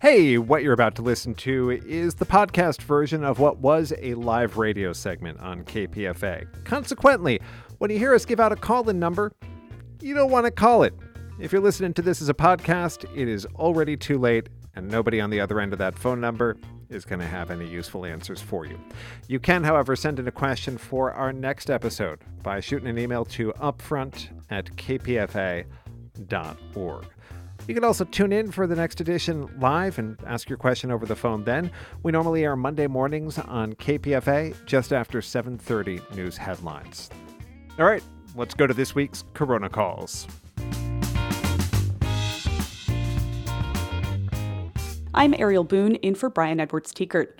Hey, 0.00 0.38
what 0.38 0.62
you're 0.62 0.74
about 0.74 0.94
to 0.94 1.02
listen 1.02 1.34
to 1.34 1.70
is 1.70 2.14
the 2.14 2.24
podcast 2.24 2.82
version 2.82 3.24
of 3.24 3.40
what 3.40 3.58
was 3.58 3.92
a 3.98 4.14
live 4.14 4.56
radio 4.56 4.92
segment 4.92 5.40
on 5.40 5.64
KPFA. 5.64 6.46
Consequently, 6.64 7.40
when 7.78 7.90
you 7.90 7.98
hear 7.98 8.14
us 8.14 8.24
give 8.24 8.38
out 8.38 8.52
a 8.52 8.56
call 8.56 8.88
in 8.88 9.00
number, 9.00 9.32
you 10.00 10.14
don't 10.14 10.30
want 10.30 10.44
to 10.44 10.52
call 10.52 10.84
it. 10.84 10.94
If 11.40 11.50
you're 11.50 11.60
listening 11.60 11.94
to 11.94 12.02
this 12.02 12.22
as 12.22 12.28
a 12.28 12.34
podcast, 12.34 13.06
it 13.12 13.26
is 13.26 13.44
already 13.56 13.96
too 13.96 14.18
late, 14.18 14.48
and 14.76 14.88
nobody 14.88 15.20
on 15.20 15.30
the 15.30 15.40
other 15.40 15.58
end 15.58 15.72
of 15.72 15.80
that 15.80 15.98
phone 15.98 16.20
number 16.20 16.56
is 16.90 17.04
going 17.04 17.18
to 17.18 17.26
have 17.26 17.50
any 17.50 17.66
useful 17.68 18.06
answers 18.06 18.40
for 18.40 18.66
you. 18.66 18.78
You 19.26 19.40
can, 19.40 19.64
however, 19.64 19.96
send 19.96 20.20
in 20.20 20.28
a 20.28 20.32
question 20.32 20.78
for 20.78 21.12
our 21.12 21.32
next 21.32 21.70
episode 21.70 22.20
by 22.44 22.60
shooting 22.60 22.86
an 22.86 23.00
email 23.00 23.24
to 23.24 23.52
upfront 23.54 24.28
at 24.48 24.66
kpfa.org. 24.76 25.66
You 27.68 27.74
can 27.74 27.84
also 27.84 28.04
tune 28.06 28.32
in 28.32 28.50
for 28.50 28.66
the 28.66 28.74
next 28.74 28.98
edition 29.02 29.46
live 29.60 29.98
and 29.98 30.18
ask 30.26 30.48
your 30.48 30.56
question 30.56 30.90
over 30.90 31.04
the 31.04 31.14
phone 31.14 31.44
then. 31.44 31.70
We 32.02 32.12
normally 32.12 32.42
air 32.42 32.56
Monday 32.56 32.86
mornings 32.86 33.38
on 33.38 33.74
KPFA 33.74 34.56
just 34.64 34.90
after 34.90 35.20
7:30 35.20 36.00
news 36.16 36.38
headlines. 36.38 37.10
All 37.78 37.84
right, 37.84 38.02
let's 38.34 38.54
go 38.54 38.66
to 38.66 38.72
this 38.72 38.94
week's 38.94 39.22
Corona 39.34 39.68
calls. 39.68 40.26
I'm 45.12 45.34
Ariel 45.34 45.64
Boone 45.64 45.96
in 45.96 46.14
for 46.14 46.30
Brian 46.30 46.60
Edwards 46.60 46.94
Tiekert. 46.94 47.32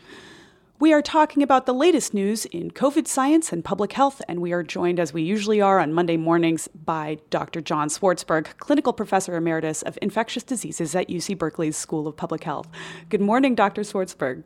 We 0.80 0.92
are 0.92 1.02
talking 1.02 1.42
about 1.42 1.66
the 1.66 1.74
latest 1.74 2.14
news 2.14 2.44
in 2.44 2.70
COVID 2.70 3.08
science 3.08 3.52
and 3.52 3.64
public 3.64 3.94
health, 3.94 4.22
and 4.28 4.40
we 4.40 4.52
are 4.52 4.62
joined, 4.62 5.00
as 5.00 5.12
we 5.12 5.22
usually 5.22 5.60
are 5.60 5.80
on 5.80 5.92
Monday 5.92 6.16
mornings, 6.16 6.68
by 6.68 7.18
Dr. 7.30 7.60
John 7.60 7.88
Swartzberg, 7.88 8.56
Clinical 8.58 8.92
Professor 8.92 9.34
Emeritus 9.36 9.82
of 9.82 9.98
Infectious 10.00 10.44
Diseases 10.44 10.94
at 10.94 11.08
UC 11.08 11.36
Berkeley's 11.36 11.76
School 11.76 12.06
of 12.06 12.16
Public 12.16 12.44
Health. 12.44 12.68
Good 13.08 13.20
morning, 13.20 13.56
Dr. 13.56 13.80
Swartzberg. 13.80 14.44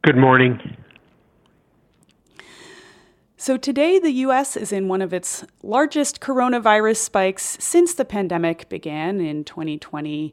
Good 0.00 0.16
morning. 0.16 0.74
So, 3.36 3.58
today 3.58 3.98
the 3.98 4.12
US 4.12 4.56
is 4.56 4.72
in 4.72 4.88
one 4.88 5.02
of 5.02 5.12
its 5.12 5.44
largest 5.62 6.22
coronavirus 6.22 6.96
spikes 6.96 7.58
since 7.60 7.92
the 7.92 8.06
pandemic 8.06 8.70
began 8.70 9.20
in 9.20 9.44
2020. 9.44 10.32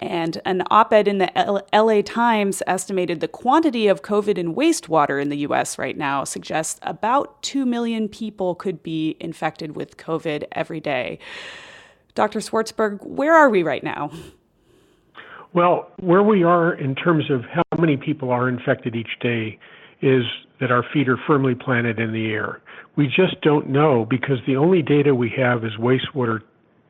And 0.00 0.40
an 0.46 0.62
op 0.70 0.94
ed 0.94 1.06
in 1.06 1.18
the 1.18 1.38
L- 1.38 1.66
LA 1.74 2.00
Times 2.00 2.62
estimated 2.66 3.20
the 3.20 3.28
quantity 3.28 3.86
of 3.86 4.00
COVID 4.00 4.38
in 4.38 4.54
wastewater 4.54 5.20
in 5.20 5.28
the 5.28 5.36
US 5.38 5.78
right 5.78 5.96
now 5.96 6.24
suggests 6.24 6.80
about 6.82 7.42
2 7.42 7.66
million 7.66 8.08
people 8.08 8.54
could 8.54 8.82
be 8.82 9.16
infected 9.20 9.76
with 9.76 9.98
COVID 9.98 10.44
every 10.52 10.80
day. 10.80 11.18
Dr. 12.14 12.40
Swartzberg, 12.40 13.04
where 13.04 13.34
are 13.34 13.50
we 13.50 13.62
right 13.62 13.84
now? 13.84 14.10
Well, 15.52 15.90
where 16.00 16.22
we 16.22 16.44
are 16.44 16.72
in 16.72 16.94
terms 16.94 17.30
of 17.30 17.44
how 17.44 17.62
many 17.78 17.98
people 17.98 18.30
are 18.30 18.48
infected 18.48 18.96
each 18.96 19.18
day 19.20 19.58
is 20.00 20.22
that 20.60 20.70
our 20.70 20.84
feet 20.94 21.08
are 21.08 21.18
firmly 21.26 21.54
planted 21.54 21.98
in 21.98 22.12
the 22.12 22.32
air. 22.32 22.62
We 22.96 23.06
just 23.06 23.40
don't 23.42 23.68
know 23.68 24.06
because 24.08 24.38
the 24.46 24.56
only 24.56 24.80
data 24.80 25.14
we 25.14 25.30
have 25.36 25.64
is 25.64 25.72
wastewater 25.78 26.40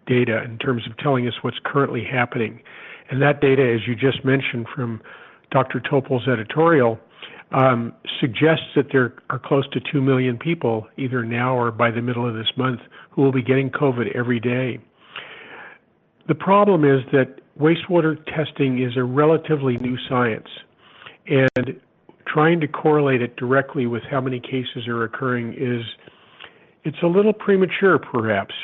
data 0.07 0.43
in 0.45 0.59
terms 0.59 0.87
of 0.87 0.97
telling 0.99 1.27
us 1.27 1.35
what's 1.43 1.59
currently 1.65 2.05
happening. 2.05 2.63
And 3.11 3.21
that 3.23 3.41
data, 3.41 3.63
as 3.63 3.87
you 3.87 3.95
just 3.95 4.25
mentioned 4.25 4.67
from 4.75 5.03
Dr. 5.51 5.81
Topol's 5.81 6.29
editorial, 6.29 6.99
um, 7.53 7.93
suggests 8.21 8.67
that 8.77 8.87
there 8.93 9.15
are 9.31 9.39
close 9.39 9.69
to 9.71 9.81
2 9.93 10.01
million 10.01 10.39
people, 10.39 10.87
either 10.97 11.25
now 11.25 11.57
or 11.57 11.73
by 11.73 11.91
the 11.91 12.01
middle 12.01 12.27
of 12.27 12.35
this 12.35 12.51
month, 12.57 12.81
who 13.11 13.23
will 13.23 13.33
be 13.33 13.43
getting 13.43 13.71
COVID 13.71 14.15
every 14.17 14.39
day. 14.39 14.79
The 16.29 16.35
problem 16.35 16.85
is 16.85 17.01
that 17.13 17.41
wastewater 17.59 18.17
testing 18.27 18.81
is 18.81 18.97
a 18.97 19.03
relatively 19.03 19.77
new 19.79 19.97
science, 20.09 20.47
and 21.27 21.81
trying 22.27 22.61
to 22.61 22.69
correlate 22.69 23.23
it 23.23 23.37
directly 23.37 23.87
with 23.87 24.03
how 24.09 24.21
many 24.21 24.39
cases 24.39 24.87
are 24.87 25.03
occurring 25.03 25.55
is 25.55 25.83
it's 26.85 27.03
a 27.03 27.07
little 27.07 27.33
premature, 27.33 27.99
perhaps. 27.99 28.55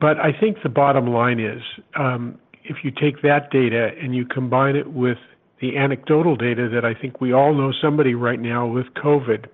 But 0.00 0.18
I 0.18 0.30
think 0.38 0.58
the 0.62 0.68
bottom 0.68 1.08
line 1.08 1.40
is 1.40 1.62
um, 1.98 2.38
if 2.68 2.78
you 2.82 2.90
take 2.90 3.22
that 3.22 3.50
data 3.50 3.90
and 4.00 4.14
you 4.14 4.24
combine 4.24 4.76
it 4.76 4.92
with 4.92 5.18
the 5.60 5.76
anecdotal 5.76 6.36
data 6.36 6.68
that 6.72 6.84
I 6.84 6.94
think 6.94 7.20
we 7.20 7.32
all 7.32 7.54
know 7.54 7.72
somebody 7.80 8.14
right 8.14 8.40
now 8.40 8.66
with 8.66 8.86
COVID, 9.02 9.46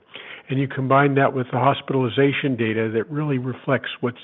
and 0.48 0.58
you 0.58 0.66
combine 0.66 1.14
that 1.14 1.32
with 1.32 1.46
the 1.52 1.58
hospitalization 1.58 2.56
data 2.56 2.90
that 2.92 3.08
really 3.10 3.38
reflects 3.38 3.90
what's 4.00 4.18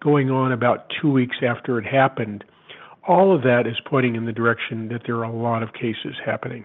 going 0.00 0.30
on 0.30 0.52
about 0.52 0.90
two 1.00 1.10
weeks 1.10 1.36
after 1.42 1.78
it 1.78 1.84
happened, 1.84 2.44
all 3.08 3.34
of 3.34 3.42
that 3.42 3.66
is 3.66 3.76
pointing 3.86 4.14
in 4.14 4.24
the 4.24 4.32
direction 4.32 4.88
that 4.88 5.02
there 5.06 5.16
are 5.16 5.24
a 5.24 5.32
lot 5.32 5.62
of 5.62 5.72
cases 5.72 6.14
happening. 6.24 6.64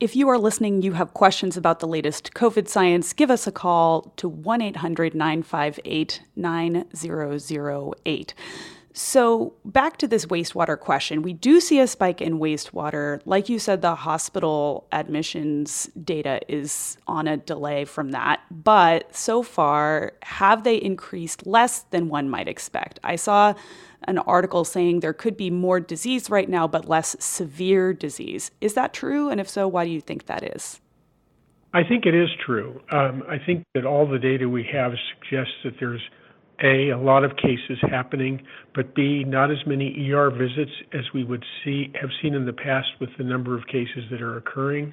If 0.00 0.16
you 0.16 0.28
are 0.28 0.38
listening, 0.38 0.82
you 0.82 0.92
have 0.94 1.14
questions 1.14 1.56
about 1.56 1.78
the 1.78 1.86
latest 1.86 2.34
COVID 2.34 2.66
science, 2.68 3.12
give 3.12 3.30
us 3.30 3.46
a 3.46 3.52
call 3.52 4.12
to 4.16 4.28
1 4.28 4.60
800 4.60 5.14
958 5.14 6.20
9008. 6.36 8.34
So, 8.96 9.54
back 9.64 9.96
to 9.96 10.06
this 10.06 10.26
wastewater 10.26 10.78
question. 10.78 11.22
We 11.22 11.32
do 11.32 11.60
see 11.60 11.80
a 11.80 11.86
spike 11.88 12.20
in 12.20 12.38
wastewater. 12.38 13.20
Like 13.24 13.48
you 13.48 13.58
said, 13.58 13.82
the 13.82 13.96
hospital 13.96 14.86
admissions 14.92 15.90
data 16.04 16.40
is 16.46 16.96
on 17.08 17.26
a 17.26 17.36
delay 17.36 17.86
from 17.86 18.12
that. 18.12 18.40
But 18.52 19.12
so 19.14 19.42
far, 19.42 20.12
have 20.22 20.62
they 20.62 20.76
increased 20.76 21.44
less 21.44 21.80
than 21.90 22.08
one 22.08 22.30
might 22.30 22.46
expect? 22.46 23.00
I 23.02 23.16
saw 23.16 23.54
an 24.06 24.18
article 24.18 24.64
saying 24.64 25.00
there 25.00 25.12
could 25.12 25.36
be 25.36 25.50
more 25.50 25.80
disease 25.80 26.30
right 26.30 26.48
now, 26.48 26.66
but 26.66 26.88
less 26.88 27.16
severe 27.18 27.92
disease. 27.92 28.50
Is 28.60 28.74
that 28.74 28.92
true? 28.92 29.28
And 29.30 29.40
if 29.40 29.48
so, 29.48 29.66
why 29.68 29.84
do 29.84 29.90
you 29.90 30.00
think 30.00 30.26
that 30.26 30.42
is? 30.42 30.80
I 31.72 31.82
think 31.82 32.06
it 32.06 32.14
is 32.14 32.28
true. 32.46 32.80
Um, 32.92 33.24
I 33.28 33.36
think 33.44 33.64
that 33.74 33.84
all 33.84 34.06
the 34.06 34.18
data 34.18 34.48
we 34.48 34.64
have 34.72 34.92
suggests 35.12 35.54
that 35.64 35.74
there's 35.80 36.02
a 36.62 36.90
a 36.90 36.98
lot 36.98 37.24
of 37.24 37.36
cases 37.36 37.78
happening, 37.82 38.40
but 38.74 38.94
b 38.94 39.24
not 39.24 39.50
as 39.50 39.58
many 39.66 40.10
ER 40.12 40.30
visits 40.30 40.70
as 40.92 41.02
we 41.12 41.24
would 41.24 41.44
see 41.64 41.90
have 42.00 42.10
seen 42.22 42.34
in 42.34 42.46
the 42.46 42.52
past 42.52 42.88
with 43.00 43.10
the 43.18 43.24
number 43.24 43.58
of 43.58 43.66
cases 43.66 44.04
that 44.10 44.22
are 44.22 44.36
occurring 44.36 44.92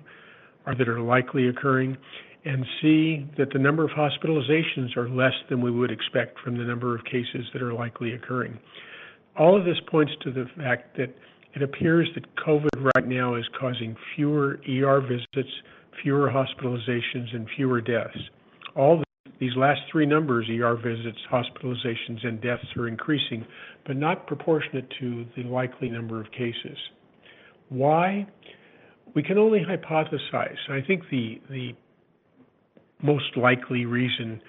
or 0.66 0.74
that 0.74 0.90
are 0.90 1.00
likely 1.00 1.48
occurring, 1.48 1.98
and 2.46 2.66
c 2.82 3.28
that 3.38 3.52
the 3.54 3.60
number 3.60 3.84
of 3.84 3.92
hospitalizations 3.92 4.98
are 4.98 5.08
less 5.08 5.34
than 5.50 5.62
we 5.62 5.70
would 5.70 5.92
expect 5.92 6.40
from 6.40 6.58
the 6.58 6.64
number 6.64 6.96
of 6.96 7.04
cases 7.06 7.46
that 7.54 7.62
are 7.62 7.74
likely 7.74 8.14
occurring. 8.14 8.58
All 9.38 9.58
of 9.58 9.66
this 9.66 9.78
points 9.90 10.12
to 10.24 10.32
the 10.32 10.46
fact 10.58 10.98
that 10.98 11.14
it 11.54 11.62
appears 11.62 12.10
that 12.16 12.24
COVID 12.36 12.92
right 12.96 13.08
now 13.08 13.36
is 13.36 13.46
causing 13.60 13.96
fewer 14.16 14.60
ER 14.70 15.02
visits, 15.02 15.50
fewer 16.02 16.30
hospitalizations, 16.30 17.34
and 17.34 17.48
fewer 17.56 17.82
deaths. 17.82 18.18
All 18.76 19.00
the, 19.00 19.32
these 19.40 19.56
last 19.58 19.82
three 19.92 20.06
numbers, 20.06 20.48
ER 20.50 20.76
visits, 20.76 21.18
hospitalizations, 21.32 22.26
and 22.26 22.42
deaths, 22.42 22.66
are 22.78 22.88
increasing, 22.88 23.46
but 23.86 23.98
not 23.98 24.28
proportionate 24.28 24.88
to 25.00 25.26
the 25.36 25.44
likely 25.44 25.90
number 25.90 26.22
of 26.22 26.32
cases. 26.32 26.78
Why? 27.70 28.28
We 29.14 29.24
can 29.24 29.38
only 29.38 29.60
hypothesize. 29.60 30.70
I 30.70 30.82
think 30.86 31.04
the 31.10 31.76
most 33.02 33.36
likely 33.36 33.86
reason, 33.86 34.42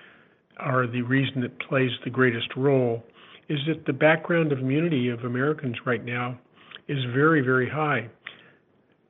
or 0.64 0.86
the 0.86 1.02
reason 1.02 1.40
that 1.42 1.58
plays 1.68 1.90
the 2.04 2.10
greatest 2.10 2.48
role, 2.56 3.02
is 3.52 3.58
that 3.66 3.84
the 3.84 3.92
background 3.92 4.50
of 4.50 4.60
immunity 4.60 5.10
of 5.10 5.20
Americans 5.24 5.76
right 5.84 6.02
now 6.02 6.38
is 6.88 6.96
very, 7.14 7.42
very 7.42 7.68
high. 7.68 8.08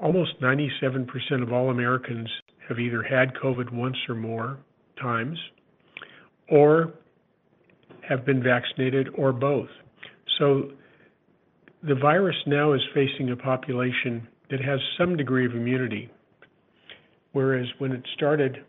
Almost 0.00 0.40
97% 0.40 1.06
of 1.42 1.52
all 1.52 1.70
Americans 1.70 2.28
have 2.68 2.80
either 2.80 3.04
had 3.04 3.34
COVID 3.34 3.72
once 3.72 3.96
or 4.08 4.16
more 4.16 4.58
times, 5.00 5.38
or 6.50 6.92
have 8.08 8.26
been 8.26 8.42
vaccinated, 8.42 9.10
or 9.16 9.32
both. 9.32 9.68
So 10.40 10.72
the 11.84 11.94
virus 11.94 12.36
now 12.48 12.72
is 12.72 12.80
facing 12.94 13.30
a 13.30 13.36
population 13.36 14.26
that 14.50 14.60
has 14.60 14.80
some 14.98 15.16
degree 15.16 15.46
of 15.46 15.52
immunity, 15.52 16.10
whereas 17.30 17.66
when 17.78 17.92
it 17.92 18.02
started 18.16 18.64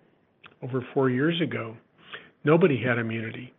over 0.62 0.86
four 0.94 1.10
years 1.10 1.42
ago, 1.42 1.76
nobody 2.44 2.80
had 2.80 3.00
immunity. 3.00 3.52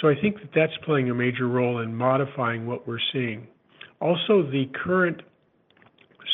So 0.00 0.08
I 0.08 0.14
think 0.20 0.36
that 0.40 0.50
that's 0.54 0.76
playing 0.84 1.10
a 1.10 1.14
major 1.14 1.48
role 1.48 1.80
in 1.80 1.94
modifying 1.94 2.66
what 2.66 2.86
we're 2.86 2.98
seeing. 3.12 3.46
Also, 4.00 4.42
the 4.42 4.66
current 4.84 5.22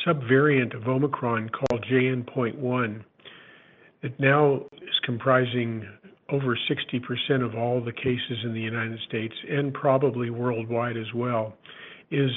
subvariant 0.06 0.74
of 0.74 0.88
Omicron 0.88 1.50
called 1.50 1.84
JN.1 1.90 3.04
that 4.02 4.18
now 4.18 4.62
is 4.72 4.98
comprising 5.04 5.86
over 6.30 6.56
60% 6.56 7.44
of 7.44 7.54
all 7.54 7.82
the 7.84 7.92
cases 7.92 8.38
in 8.44 8.54
the 8.54 8.60
United 8.60 8.98
States 9.06 9.34
and 9.48 9.74
probably 9.74 10.30
worldwide 10.30 10.96
as 10.96 11.12
well, 11.14 11.54
is 12.10 12.30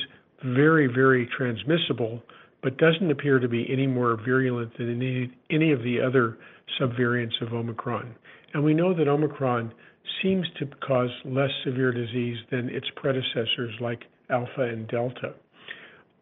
very, 0.43 0.87
very 0.87 1.29
transmissible, 1.37 2.21
but 2.61 2.77
doesn't 2.77 3.11
appear 3.11 3.39
to 3.39 3.47
be 3.47 3.65
any 3.71 3.87
more 3.87 4.17
virulent 4.25 4.75
than 4.77 4.89
any, 4.89 5.31
any 5.49 5.71
of 5.71 5.79
the 5.83 6.01
other 6.01 6.37
subvariants 6.79 7.41
of 7.41 7.53
Omicron. 7.53 8.13
And 8.53 8.63
we 8.63 8.73
know 8.73 8.93
that 8.93 9.07
Omicron 9.07 9.73
seems 10.21 10.45
to 10.59 10.65
cause 10.85 11.09
less 11.25 11.49
severe 11.63 11.91
disease 11.91 12.37
than 12.51 12.69
its 12.69 12.87
predecessors 12.95 13.73
like 13.79 14.03
Alpha 14.29 14.61
and 14.61 14.87
Delta. 14.87 15.33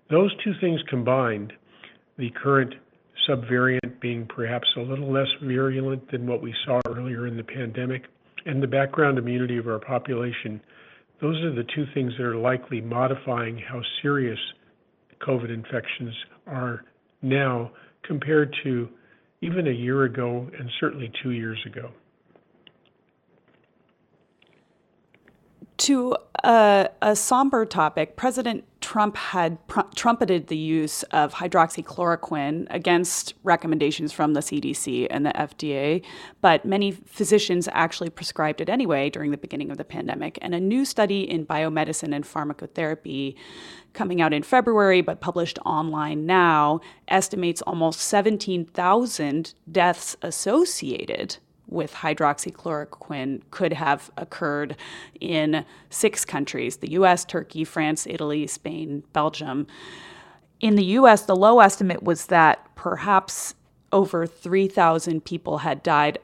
Those 0.09 0.31
two 0.43 0.53
things 0.59 0.81
combined, 0.89 1.53
the 2.17 2.31
current 2.31 2.73
subvariant 3.29 3.99
being 4.01 4.27
perhaps 4.27 4.67
a 4.77 4.81
little 4.81 5.11
less 5.11 5.27
virulent 5.43 6.09
than 6.11 6.27
what 6.27 6.41
we 6.41 6.53
saw 6.65 6.81
earlier 6.87 7.27
in 7.27 7.37
the 7.37 7.43
pandemic, 7.43 8.03
and 8.45 8.61
the 8.61 8.67
background 8.67 9.17
immunity 9.17 9.57
of 9.57 9.67
our 9.67 9.79
population, 9.79 10.59
those 11.21 11.37
are 11.43 11.53
the 11.53 11.65
two 11.75 11.85
things 11.93 12.13
that 12.17 12.25
are 12.25 12.35
likely 12.35 12.81
modifying 12.81 13.57
how 13.57 13.81
serious 14.01 14.39
COVID 15.25 15.53
infections 15.53 16.13
are 16.47 16.83
now 17.21 17.71
compared 18.03 18.55
to 18.63 18.89
even 19.41 19.67
a 19.67 19.71
year 19.71 20.03
ago 20.03 20.49
and 20.57 20.69
certainly 20.79 21.11
two 21.23 21.31
years 21.31 21.59
ago. 21.65 21.91
To 25.81 26.15
a, 26.43 26.89
a 27.01 27.15
somber 27.15 27.65
topic, 27.65 28.15
President 28.15 28.65
Trump 28.81 29.17
had 29.17 29.65
pr- 29.65 29.79
trumpeted 29.95 30.45
the 30.45 30.55
use 30.55 31.01
of 31.05 31.33
hydroxychloroquine 31.33 32.67
against 32.69 33.33
recommendations 33.41 34.11
from 34.13 34.35
the 34.35 34.41
CDC 34.41 35.07
and 35.09 35.25
the 35.25 35.31
FDA, 35.31 36.03
but 36.39 36.65
many 36.65 36.91
physicians 36.91 37.67
actually 37.71 38.11
prescribed 38.11 38.61
it 38.61 38.69
anyway 38.69 39.09
during 39.09 39.31
the 39.31 39.37
beginning 39.37 39.71
of 39.71 39.79
the 39.79 39.83
pandemic. 39.83 40.37
And 40.43 40.53
a 40.53 40.59
new 40.59 40.85
study 40.85 41.27
in 41.27 41.47
biomedicine 41.47 42.13
and 42.13 42.25
pharmacotherapy 42.25 43.33
coming 43.93 44.21
out 44.21 44.33
in 44.33 44.43
February 44.43 45.01
but 45.01 45.19
published 45.19 45.57
online 45.65 46.27
now 46.27 46.79
estimates 47.07 47.63
almost 47.63 48.01
17,000 48.01 49.55
deaths 49.71 50.15
associated 50.21 51.37
with 51.71 51.93
hydroxychloroquine 51.93 53.41
could 53.49 53.73
have 53.73 54.11
occurred 54.17 54.75
in 55.19 55.65
six 55.89 56.25
countries 56.25 56.77
the 56.77 56.91
US, 56.91 57.25
Turkey, 57.25 57.63
France, 57.63 58.05
Italy, 58.05 58.45
Spain, 58.45 59.03
Belgium. 59.13 59.65
In 60.59 60.75
the 60.75 60.85
US, 60.85 61.23
the 61.23 61.35
low 61.35 61.59
estimate 61.59 62.03
was 62.03 62.27
that 62.27 62.67
perhaps 62.75 63.55
over 63.91 64.27
3,000 64.27 65.25
people 65.25 65.59
had 65.59 65.81
died 65.81 66.19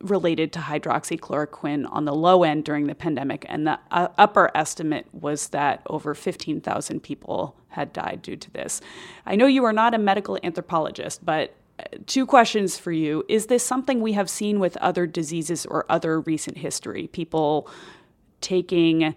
related 0.00 0.52
to 0.52 0.58
hydroxychloroquine 0.58 1.90
on 1.90 2.04
the 2.04 2.14
low 2.14 2.42
end 2.42 2.64
during 2.64 2.86
the 2.86 2.94
pandemic, 2.94 3.46
and 3.48 3.66
the 3.66 3.78
uh, 3.90 4.08
upper 4.18 4.50
estimate 4.54 5.06
was 5.12 5.48
that 5.48 5.82
over 5.86 6.14
15,000 6.14 7.02
people 7.02 7.56
had 7.68 7.92
died 7.92 8.20
due 8.22 8.36
to 8.36 8.50
this. 8.50 8.80
I 9.24 9.36
know 9.36 9.46
you 9.46 9.64
are 9.64 9.72
not 9.72 9.94
a 9.94 9.98
medical 9.98 10.38
anthropologist, 10.42 11.24
but 11.24 11.54
two 12.06 12.26
questions 12.26 12.78
for 12.78 12.92
you. 12.92 13.24
Is 13.28 13.46
this 13.46 13.64
something 13.64 14.00
we 14.00 14.12
have 14.12 14.30
seen 14.30 14.58
with 14.58 14.76
other 14.78 15.06
diseases 15.06 15.66
or 15.66 15.84
other 15.88 16.20
recent 16.20 16.58
history? 16.58 17.08
People 17.08 17.68
taking 18.40 19.14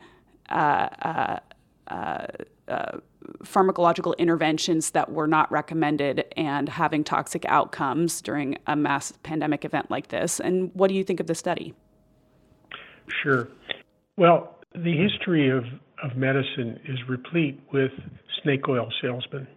uh, 0.49 0.53
uh, 0.53 1.39
uh, 1.87 2.25
uh, 2.67 2.97
pharmacological 3.43 4.17
interventions 4.17 4.91
that 4.91 5.11
were 5.11 5.27
not 5.27 5.51
recommended 5.51 6.25
and 6.35 6.69
having 6.69 7.03
toxic 7.03 7.45
outcomes 7.45 8.21
during 8.21 8.57
a 8.67 8.75
mass 8.75 9.13
pandemic 9.23 9.65
event 9.65 9.89
like 9.91 10.07
this. 10.07 10.39
And 10.39 10.71
what 10.73 10.87
do 10.87 10.95
you 10.95 11.03
think 11.03 11.19
of 11.19 11.27
the 11.27 11.35
study? 11.35 11.73
Sure. 13.23 13.47
Well, 14.17 14.55
the 14.73 14.95
history 14.95 15.49
of, 15.49 15.63
of 16.03 16.15
medicine 16.15 16.79
is 16.87 16.97
replete 17.07 17.59
with 17.73 17.91
snake 18.43 18.67
oil 18.67 18.91
salesmen. 19.01 19.47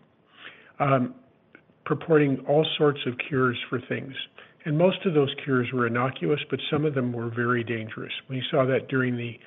Um, 0.78 1.14
purporting 1.84 2.38
all 2.48 2.66
sorts 2.78 3.00
of 3.06 3.14
cures 3.28 3.58
for 3.68 3.80
things. 3.88 4.14
And 4.64 4.78
most 4.78 5.04
of 5.04 5.14
those 5.14 5.34
cures 5.44 5.68
were 5.72 5.86
innocuous, 5.86 6.40
but 6.48 6.60
some 6.70 6.84
of 6.84 6.94
them 6.94 7.12
were 7.12 7.28
very 7.28 7.64
dangerous. 7.64 8.12
We 8.28 8.42
saw 8.50 8.64
that 8.66 8.88
during 8.88 9.16
the 9.16 9.38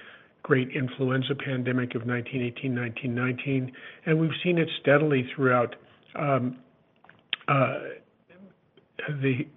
great 0.44 0.70
influenza 0.76 1.34
pandemic 1.34 1.96
of 1.96 2.06
1918 2.06 2.76
1919, 2.76 3.72
and 4.06 4.20
we've 4.20 4.38
seen 4.44 4.58
it 4.58 4.70
steadily 4.82 5.28
throughout 5.36 5.76
um, 6.16 6.58
uh, 7.48 7.80
the 9.22 9.48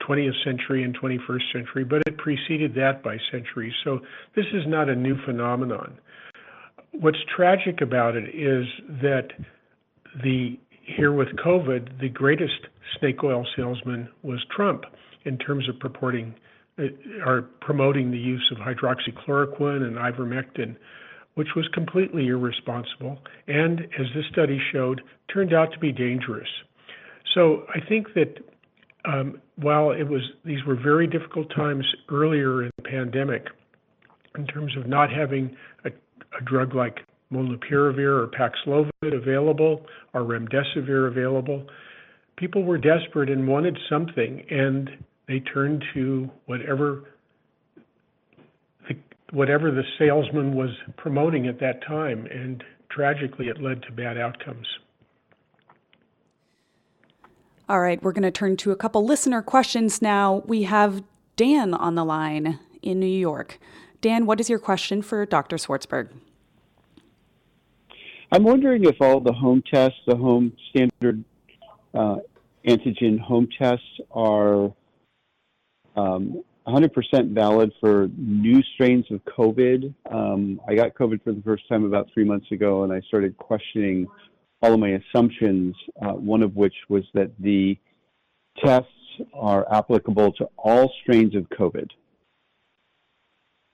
20th 0.00 0.44
century 0.44 0.82
and 0.82 0.98
21st 0.98 1.52
century, 1.52 1.84
but 1.84 2.02
it 2.06 2.16
preceded 2.18 2.74
that 2.74 3.02
by 3.02 3.16
centuries. 3.30 3.72
So 3.84 4.00
this 4.34 4.46
is 4.52 4.62
not 4.66 4.88
a 4.88 4.96
new 4.96 5.16
phenomenon. 5.24 5.98
What's 6.92 7.18
tragic 7.34 7.80
about 7.80 8.16
it 8.16 8.34
is 8.34 8.66
that 9.00 9.28
the 10.22 10.58
here 10.84 11.12
with 11.12 11.28
COVID, 11.44 12.00
the 12.00 12.08
greatest 12.08 12.66
snake 12.98 13.22
oil 13.22 13.46
salesman 13.56 14.08
was 14.22 14.44
Trump 14.54 14.84
in 15.24 15.38
terms 15.38 15.68
of 15.68 15.78
purporting 15.78 16.34
uh, 16.78 16.84
or 17.24 17.42
promoting 17.60 18.10
the 18.10 18.18
use 18.18 18.50
of 18.50 18.58
hydroxychloroquine 18.58 19.82
and 19.82 19.96
ivermectin, 19.96 20.76
which 21.34 21.48
was 21.54 21.68
completely 21.72 22.28
irresponsible 22.28 23.18
and, 23.46 23.80
as 23.98 24.06
this 24.14 24.24
study 24.30 24.60
showed, 24.72 25.02
turned 25.32 25.52
out 25.52 25.72
to 25.72 25.78
be 25.78 25.92
dangerous. 25.92 26.48
So 27.34 27.64
I 27.74 27.86
think 27.86 28.08
that 28.14 28.38
um, 29.04 29.40
while 29.56 29.90
it 29.90 30.04
was 30.04 30.22
these 30.44 30.64
were 30.64 30.76
very 30.76 31.06
difficult 31.06 31.48
times 31.54 31.84
earlier 32.10 32.64
in 32.64 32.70
the 32.76 32.82
pandemic, 32.82 33.46
in 34.36 34.46
terms 34.46 34.76
of 34.76 34.86
not 34.86 35.10
having 35.10 35.56
a, 35.84 35.88
a 35.88 36.44
drug 36.44 36.74
like 36.74 37.00
molnupiravir 37.32 38.22
or 38.22 38.28
Paxlovid 38.28 39.16
available 39.16 39.86
or 40.14 40.22
remdesivir 40.22 41.08
available. 41.08 41.66
People 42.36 42.64
were 42.64 42.78
desperate 42.78 43.30
and 43.30 43.46
wanted 43.46 43.78
something, 43.88 44.44
and 44.50 44.90
they 45.28 45.40
turned 45.40 45.84
to 45.94 46.30
whatever 46.46 47.04
the, 48.88 48.96
whatever 49.30 49.70
the 49.70 49.82
salesman 49.98 50.54
was 50.54 50.70
promoting 50.96 51.46
at 51.46 51.60
that 51.60 51.84
time, 51.86 52.26
and 52.26 52.62
tragically, 52.90 53.46
it 53.48 53.60
led 53.60 53.82
to 53.82 53.92
bad 53.92 54.18
outcomes. 54.18 54.66
All 57.68 57.80
right, 57.80 58.02
we're 58.02 58.12
going 58.12 58.22
to 58.22 58.30
turn 58.30 58.56
to 58.58 58.70
a 58.70 58.76
couple 58.76 59.04
listener 59.04 59.40
questions 59.40 60.02
now. 60.02 60.42
We 60.46 60.64
have 60.64 61.02
Dan 61.36 61.74
on 61.74 61.94
the 61.94 62.04
line 62.04 62.58
in 62.82 63.00
New 63.00 63.06
York. 63.06 63.58
Dan, 64.00 64.26
what 64.26 64.40
is 64.40 64.50
your 64.50 64.58
question 64.58 65.00
for 65.00 65.24
Dr. 65.24 65.56
Swartzberg? 65.56 66.08
I'm 68.32 68.44
wondering 68.44 68.84
if 68.84 68.96
all 68.98 69.20
the 69.20 69.34
home 69.34 69.62
tests, 69.70 69.98
the 70.06 70.16
home 70.16 70.56
standard 70.70 71.22
uh, 71.92 72.16
antigen 72.66 73.20
home 73.20 73.46
tests, 73.60 73.84
are 74.10 74.72
um, 75.96 76.42
100% 76.66 77.34
valid 77.34 77.72
for 77.78 78.08
new 78.16 78.62
strains 78.74 79.04
of 79.10 79.20
COVID. 79.26 79.92
Um, 80.10 80.62
I 80.66 80.74
got 80.74 80.94
COVID 80.94 81.22
for 81.22 81.32
the 81.34 81.42
first 81.42 81.68
time 81.68 81.84
about 81.84 82.08
three 82.14 82.24
months 82.24 82.50
ago, 82.50 82.84
and 82.84 82.92
I 82.92 83.02
started 83.02 83.36
questioning 83.36 84.06
all 84.62 84.72
of 84.72 84.80
my 84.80 84.98
assumptions. 85.10 85.76
Uh, 86.00 86.12
one 86.12 86.42
of 86.42 86.56
which 86.56 86.74
was 86.88 87.04
that 87.12 87.32
the 87.38 87.78
tests 88.64 88.88
are 89.34 89.70
applicable 89.70 90.32
to 90.32 90.48
all 90.56 90.90
strains 91.02 91.36
of 91.36 91.46
COVID, 91.50 91.88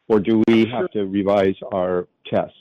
or 0.08 0.18
do 0.18 0.42
we 0.48 0.66
have 0.66 0.90
to 0.90 1.04
revise 1.06 1.54
our 1.72 2.08
tests? 2.28 2.56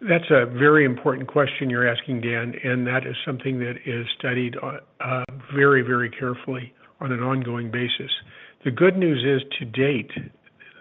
That's 0.00 0.30
a 0.30 0.44
very 0.44 0.84
important 0.84 1.26
question 1.28 1.70
you're 1.70 1.88
asking, 1.88 2.20
Dan, 2.20 2.54
and 2.62 2.86
that 2.86 3.06
is 3.06 3.16
something 3.24 3.58
that 3.60 3.76
is 3.86 4.06
studied 4.18 4.54
uh, 4.62 5.24
very, 5.54 5.80
very 5.82 6.10
carefully 6.10 6.74
on 7.00 7.12
an 7.12 7.20
ongoing 7.20 7.70
basis. 7.70 8.10
The 8.64 8.70
good 8.70 8.96
news 8.96 9.24
is, 9.24 9.48
to 9.58 9.64
date, 9.64 10.10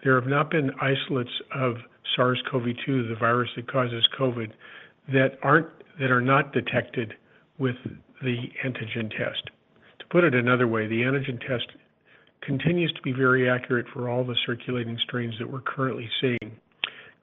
there 0.04 0.20
have 0.20 0.30
not 0.30 0.52
been 0.52 0.72
isolates 0.82 1.32
of 1.54 1.76
SARS-CoV-2, 2.16 3.10
the 3.10 3.16
virus 3.20 3.50
that 3.56 3.72
causes 3.72 4.06
COVID, 4.20 4.52
that 5.14 5.38
are 5.44 6.22
not 6.22 6.52
detected 6.52 7.14
with 7.58 7.76
the 8.22 8.38
antigen 8.66 9.10
test. 9.12 9.50
To 10.00 10.06
put 10.10 10.24
it 10.26 10.36
another 10.36 10.68
way, 10.68 10.88
the 10.88 11.02
antigen 11.02 11.40
test 11.40 11.68
continues 12.42 12.92
to 12.94 13.02
be 13.02 13.14
very 13.14 13.50
accurate 13.50 13.86
for 13.94 14.10
all 14.10 14.24
the 14.26 14.36
circulating 14.46 14.98
strains 15.04 15.36
that 15.40 15.50
we're 15.50 15.62
currently 15.62 16.10
seeing. 16.20 16.60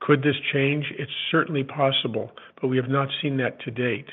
Could 0.07 0.23
this 0.23 0.35
change? 0.53 0.85
It's 0.99 1.13
certainly 1.31 1.63
possible, 1.63 2.33
but 2.61 2.69
we 2.69 2.77
have 2.77 2.89
not 2.89 3.09
seen 3.21 3.37
that 3.37 3.61
to 3.61 3.71
date. 3.71 4.07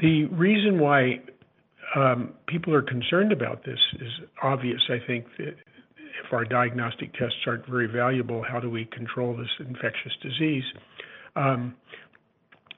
The 0.00 0.26
reason 0.26 0.78
why 0.78 1.20
um, 1.96 2.34
people 2.46 2.72
are 2.72 2.82
concerned 2.82 3.32
about 3.32 3.64
this 3.64 3.78
is 4.00 4.10
obvious. 4.42 4.80
I 4.88 4.98
think 5.06 5.26
that 5.38 5.56
if 6.24 6.32
our 6.32 6.44
diagnostic 6.44 7.12
tests 7.14 7.36
aren't 7.46 7.66
very 7.66 7.86
valuable, 7.88 8.44
how 8.48 8.60
do 8.60 8.70
we 8.70 8.84
control 8.86 9.36
this 9.36 9.48
infectious 9.58 10.12
disease? 10.22 10.64
Um, 11.34 11.74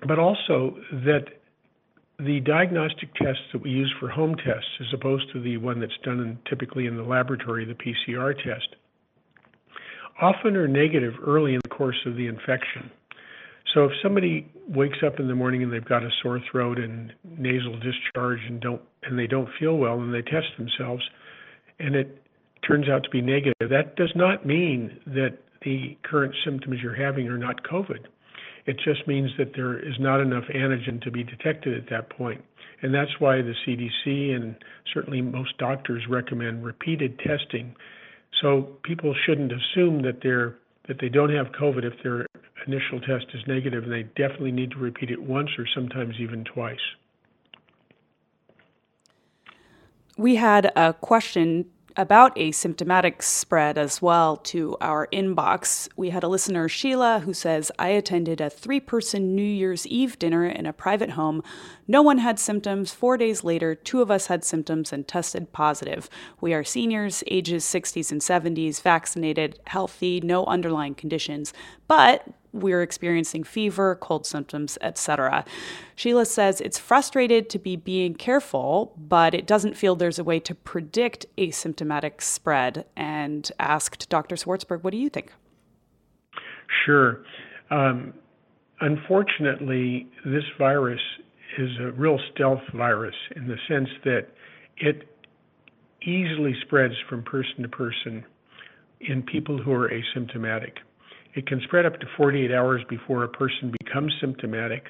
but 0.07 0.19
also 0.19 0.77
that 0.91 1.27
the 2.19 2.41
diagnostic 2.41 3.15
tests 3.15 3.43
that 3.53 3.63
we 3.63 3.71
use 3.71 3.93
for 4.01 4.09
home 4.09 4.35
tests, 4.37 4.71
as 4.81 4.87
opposed 4.95 5.31
to 5.35 5.43
the 5.43 5.59
one 5.59 5.81
that's 5.81 5.97
done 6.03 6.21
in, 6.21 6.39
typically 6.49 6.87
in 6.87 6.97
the 6.97 7.03
laboratory, 7.03 7.67
the 7.67 7.75
PCR 7.75 8.35
test, 8.35 8.77
often 10.21 10.57
are 10.57 10.69
negative 10.69 11.15
early 11.25 11.55
in 11.55 11.61
the 11.63 11.69
course 11.69 11.99
of 12.07 12.17
the 12.17 12.27
infection. 12.27 12.91
So 13.75 13.85
if 13.85 13.93
somebody 14.03 14.51
wakes 14.69 14.99
up 15.05 15.21
in 15.21 15.29
the 15.29 15.35
morning 15.35 15.63
and 15.63 15.73
they've 15.73 15.85
got 15.85 16.03
a 16.03 16.11
sore 16.23 16.41
throat 16.51 16.79
and 16.79 17.13
nasal 17.25 17.79
discharge 17.79 18.41
and 18.49 18.61
don't 18.61 18.81
and 19.03 19.19
they 19.19 19.27
don't 19.27 19.49
feel 19.61 19.77
well 19.77 20.01
and 20.01 20.15
they 20.15 20.23
test 20.23 20.47
themselves 20.57 21.03
and 21.79 21.95
it 21.95 22.23
turns 22.67 22.89
out 22.89 23.05
to 23.05 23.11
be 23.11 23.21
negative, 23.21 23.71
that 23.71 23.97
does 23.97 24.13
not 24.17 24.47
mean 24.47 24.99
that 25.07 25.39
the 25.63 25.97
current 26.03 26.35
symptoms 26.45 26.79
you're 26.83 26.95
having 26.95 27.29
are 27.29 27.39
not 27.39 27.63
COVID. 27.65 28.07
It 28.67 28.77
just 28.85 29.07
means 29.07 29.31
that 29.39 29.53
there 29.55 29.79
is 29.79 29.95
not 30.01 30.21
enough 30.21 30.45
antigen 30.55 31.01
to 31.03 31.11
be 31.11 31.23
detected 31.23 31.77
at 31.77 31.89
that 31.91 32.11
point. 32.11 32.43
And 32.83 32.93
that's 32.93 33.21
why 33.21 33.37
the 33.37 33.55
CDC 33.67 34.35
and 34.35 34.57
certainly 34.93 35.23
most 35.23 35.57
doctors 35.59 36.03
recommend 36.09 36.65
repeated 36.65 37.19
testing. 37.21 37.75
So 38.41 38.63
people 38.83 39.15
shouldn't 39.25 39.53
assume 39.53 40.03
that 40.03 40.21
they're 40.23 40.57
that 40.89 40.99
they 41.01 41.09
don't 41.09 41.35
have 41.35 41.49
COVID 41.49 41.85
if 41.85 41.95
their 42.05 42.27
initial 42.67 43.01
test 43.01 43.27
is 43.35 43.41
negative, 43.47 43.85
and 43.85 43.93
they 43.93 44.05
definitely 44.05 44.53
need 44.53 44.71
to 44.71 44.79
repeat 44.79 45.11
it 45.11 45.21
once 45.21 45.51
or 45.59 45.67
sometimes 45.75 46.15
even 46.21 46.45
twice. 46.45 46.79
We 50.17 50.37
had 50.37 50.73
a 50.77 50.95
question 50.95 51.67
about 51.97 52.37
asymptomatic 52.37 53.23
spread 53.23 53.79
as 53.79 54.03
well 54.03 54.37
to 54.37 54.77
our 54.81 55.07
inbox. 55.13 55.89
We 55.97 56.11
had 56.11 56.23
a 56.23 56.29
listener, 56.29 56.69
Sheila, 56.69 57.21
who 57.21 57.33
says, 57.33 57.73
I 57.79 57.89
attended 57.89 58.41
a 58.41 58.51
three 58.51 58.81
person 58.81 59.35
New 59.35 59.43
Year's 59.43 59.87
Eve 59.87 60.19
dinner 60.19 60.47
in 60.47 60.67
a 60.67 60.73
private 60.73 61.11
home. 61.11 61.43
No 61.89 62.03
one 62.03 62.19
had 62.19 62.39
symptoms. 62.39 62.93
Four 62.93 63.17
days 63.17 63.45
later, 63.45 63.75
two 63.75 64.03
of 64.03 64.11
us 64.11 64.27
had 64.27 64.45
symptoms 64.45 64.93
and 64.93 65.09
tested 65.09 65.53
positive. 65.53 66.11
We 66.41 66.53
are 66.53 66.65
seniors, 66.65 67.25
ages 67.29 67.65
60s 67.65 68.13
and 68.13 68.21
70s, 68.21 68.83
vaccinated, 68.83 69.59
healthy, 69.67 70.21
no 70.21 70.45
underlying 70.45 70.95
conditions. 70.95 71.53
But 71.89 72.27
we're 72.53 72.83
experiencing 72.83 73.45
fever, 73.45 73.97
cold 73.97 74.27
symptoms, 74.27 74.79
etc. 74.81 75.45
Sheila 75.95 76.27
says 76.27 76.61
it's 76.61 76.79
frustrated 76.79 77.49
to 77.51 77.59
be 77.59 77.77
being 77.77 78.15
careful, 78.15 78.95
but 78.97 79.35
it 79.35 79.47
doesn't 79.47 79.77
feel 79.77 79.97
there's 79.97 80.19
a 80.19 80.25
way 80.25 80.41
to 80.41 80.55
predict 80.55 81.27
asymptomatic 81.37 82.21
spread 82.21 82.85
and 82.97 83.51
asked 83.59 84.09
Dr. 84.09 84.37
Swartzberg, 84.37 84.83
what 84.83 84.91
do 84.91 84.99
you 84.99 85.09
think? 85.09 85.33
Sure. 86.85 87.25
Um, 87.71 88.15
unfortunately, 88.81 90.09
this 90.25 90.45
virus 90.59 91.01
is 91.59 91.71
a 91.81 91.91
real 91.93 92.19
stealth 92.33 92.63
virus 92.75 93.15
in 93.35 93.47
the 93.49 93.57
sense 93.69 93.89
that 94.05 94.29
it 94.77 95.09
easily 96.03 96.55
spreads 96.63 96.95
from 97.09 97.23
person 97.23 97.63
to 97.63 97.69
person 97.69 98.25
in 99.01 99.23
people 99.23 99.59
who 99.59 99.73
are 99.73 99.91
asymptomatic. 99.91 100.73
It 101.37 101.47
can 101.47 101.61
spread 101.65 101.85
up 101.85 102.01
to 102.01 102.07
48 102.17 102.51
hours 102.51 102.83
before 102.89 103.25
a 103.25 103.29
person 103.29 103.73
becomes 103.85 104.13
symptomatic. 104.21 104.85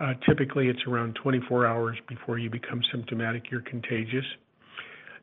Uh, 0.00 0.14
typically, 0.26 0.68
it's 0.68 0.80
around 0.88 1.18
24 1.22 1.66
hours 1.66 1.98
before 2.08 2.38
you 2.38 2.48
become 2.48 2.80
symptomatic, 2.90 3.50
you're 3.50 3.60
contagious. 3.60 4.24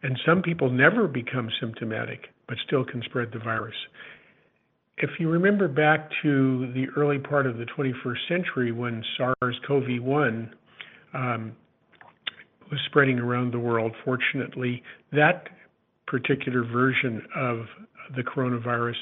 And 0.03 0.17
some 0.25 0.43
people 0.43 0.69
never 0.69 1.07
become 1.07 1.49
symptomatic, 1.59 2.27
but 2.47 2.57
still 2.67 2.85
can 2.85 3.01
spread 3.03 3.31
the 3.33 3.39
virus. 3.39 3.75
If 4.97 5.09
you 5.19 5.27
remember 5.29 5.67
back 5.67 6.09
to 6.21 6.71
the 6.73 6.85
early 6.95 7.17
part 7.17 7.47
of 7.47 7.57
the 7.57 7.65
21st 7.65 8.27
century 8.29 8.71
when 8.71 9.03
SARS 9.17 9.59
CoV 9.67 10.03
1 10.03 10.55
um, 11.15 11.55
was 12.69 12.79
spreading 12.85 13.17
around 13.17 13.53
the 13.53 13.59
world, 13.59 13.93
fortunately, 14.05 14.83
that 15.11 15.47
particular 16.05 16.63
version 16.63 17.23
of 17.35 17.65
the 18.15 18.21
coronavirus 18.21 18.95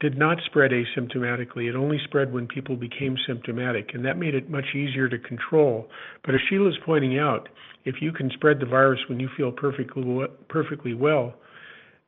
did 0.00 0.16
not 0.18 0.38
spread 0.46 0.70
asymptomatically. 0.72 1.68
It 1.68 1.76
only 1.76 1.98
spread 2.04 2.32
when 2.32 2.46
people 2.46 2.74
became 2.74 3.16
symptomatic, 3.26 3.90
and 3.92 4.04
that 4.04 4.16
made 4.16 4.34
it 4.34 4.48
much 4.48 4.74
easier 4.74 5.08
to 5.08 5.18
control. 5.18 5.88
But 6.24 6.34
as 6.34 6.40
Sheila's 6.48 6.78
pointing 6.84 7.18
out, 7.18 7.48
if 7.84 7.96
you 8.00 8.10
can 8.10 8.30
spread 8.30 8.60
the 8.60 8.66
virus 8.66 9.00
when 9.08 9.20
you 9.20 9.28
feel 9.36 9.52
perfectly 9.52 10.26
perfectly 10.48 10.94
well, 10.94 11.34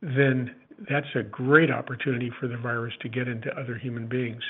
then 0.00 0.54
that's 0.88 1.06
a 1.14 1.22
great 1.22 1.70
opportunity 1.70 2.30
for 2.40 2.48
the 2.48 2.56
virus 2.56 2.94
to 3.02 3.08
get 3.08 3.28
into 3.28 3.50
other 3.58 3.76
human 3.76 4.08
beings. 4.08 4.42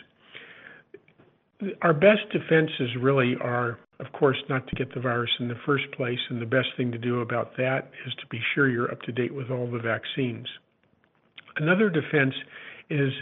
Our 1.83 1.93
best 1.93 2.29
defenses 2.33 2.91
really 3.01 3.37
are, 3.41 3.79
of 4.01 4.13
course, 4.13 4.39
not 4.49 4.67
to 4.69 4.77
get 4.77 4.95
the 4.95 5.01
virus 5.01 5.31
in 5.39 5.49
the 5.49 5.59
first 5.67 5.85
place, 5.97 6.19
and 6.31 6.41
the 6.41 6.47
best 6.47 6.69
thing 6.77 6.91
to 6.93 6.99
do 6.99 7.21
about 7.21 7.57
that 7.57 7.91
is 8.07 8.15
to 8.21 8.27
be 8.31 8.41
sure 8.55 8.69
you're 8.69 8.91
up 8.91 9.03
to 9.03 9.13
date 9.13 9.35
with 9.35 9.51
all 9.51 9.71
the 9.71 9.79
vaccines. 9.79 10.47
Another 11.57 11.91
defense 11.91 12.35
is 12.93 13.13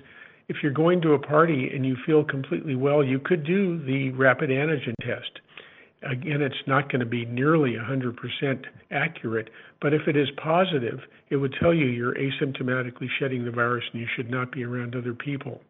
if 0.49 0.57
you're 0.62 0.73
going 0.73 1.00
to 1.03 1.12
a 1.12 1.19
party 1.19 1.71
and 1.73 1.87
you 1.87 1.97
feel 2.05 2.25
completely 2.25 2.75
well, 2.75 3.05
you 3.05 3.21
could 3.21 3.45
do 3.45 3.79
the 3.85 4.11
rapid 4.11 4.50
antigen 4.50 4.95
test. 5.00 5.41
Again, 6.03 6.41
it's 6.41 6.67
not 6.67 6.91
going 6.91 7.00
to 7.00 7.07
be 7.07 7.25
nearly 7.27 7.75
100% 7.75 8.65
accurate, 8.91 9.50
but 9.81 9.93
if 9.93 10.09
it 10.09 10.17
is 10.17 10.29
positive, 10.43 10.99
it 11.29 11.37
would 11.37 11.55
tell 11.61 11.75
you 11.75 11.87
you're 11.87 12.15
asymptomatically 12.15 13.07
shedding 13.19 13.45
the 13.45 13.50
virus 13.50 13.85
and 13.93 14.00
you 14.00 14.09
should 14.17 14.31
not 14.31 14.50
be 14.50 14.65
around 14.65 14.97
other 14.97 15.15
people. 15.15 15.61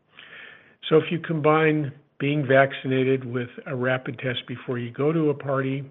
So 0.88 0.97
if 0.97 1.04
you 1.11 1.19
combine 1.19 1.92
being 2.19 2.47
vaccinated 2.47 3.25
with 3.25 3.49
a 3.66 3.75
rapid 3.75 4.19
test 4.19 4.47
before 4.47 4.78
you 4.78 4.90
go 4.92 5.12
to 5.12 5.30
a 5.30 5.35
party, 5.35 5.85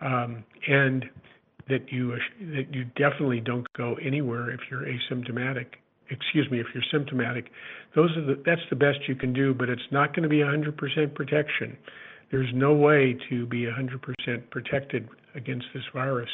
um, 0.00 0.44
and 0.66 1.04
that 1.68 1.90
you 1.90 2.16
that 2.40 2.66
you 2.72 2.84
definitely 2.96 3.40
don't 3.40 3.70
go 3.72 3.96
anywhere 4.02 4.50
if 4.50 4.60
you're 4.70 4.84
asymptomatic, 4.84 5.66
excuse 6.10 6.50
me, 6.50 6.60
if 6.60 6.66
you're 6.74 6.82
symptomatic, 6.90 7.50
those 7.94 8.16
are 8.16 8.24
the, 8.24 8.42
that's 8.44 8.60
the 8.70 8.76
best 8.76 8.98
you 9.08 9.14
can 9.14 9.32
do, 9.32 9.54
but 9.54 9.68
it's 9.68 9.82
not 9.90 10.14
going 10.14 10.22
to 10.22 10.28
be 10.28 10.38
100% 10.38 11.14
protection. 11.14 11.76
There's 12.30 12.50
no 12.54 12.74
way 12.74 13.16
to 13.28 13.46
be 13.46 13.66
100% 13.66 14.50
protected 14.50 15.08
against 15.34 15.66
this 15.74 15.84
virus. 15.92 16.30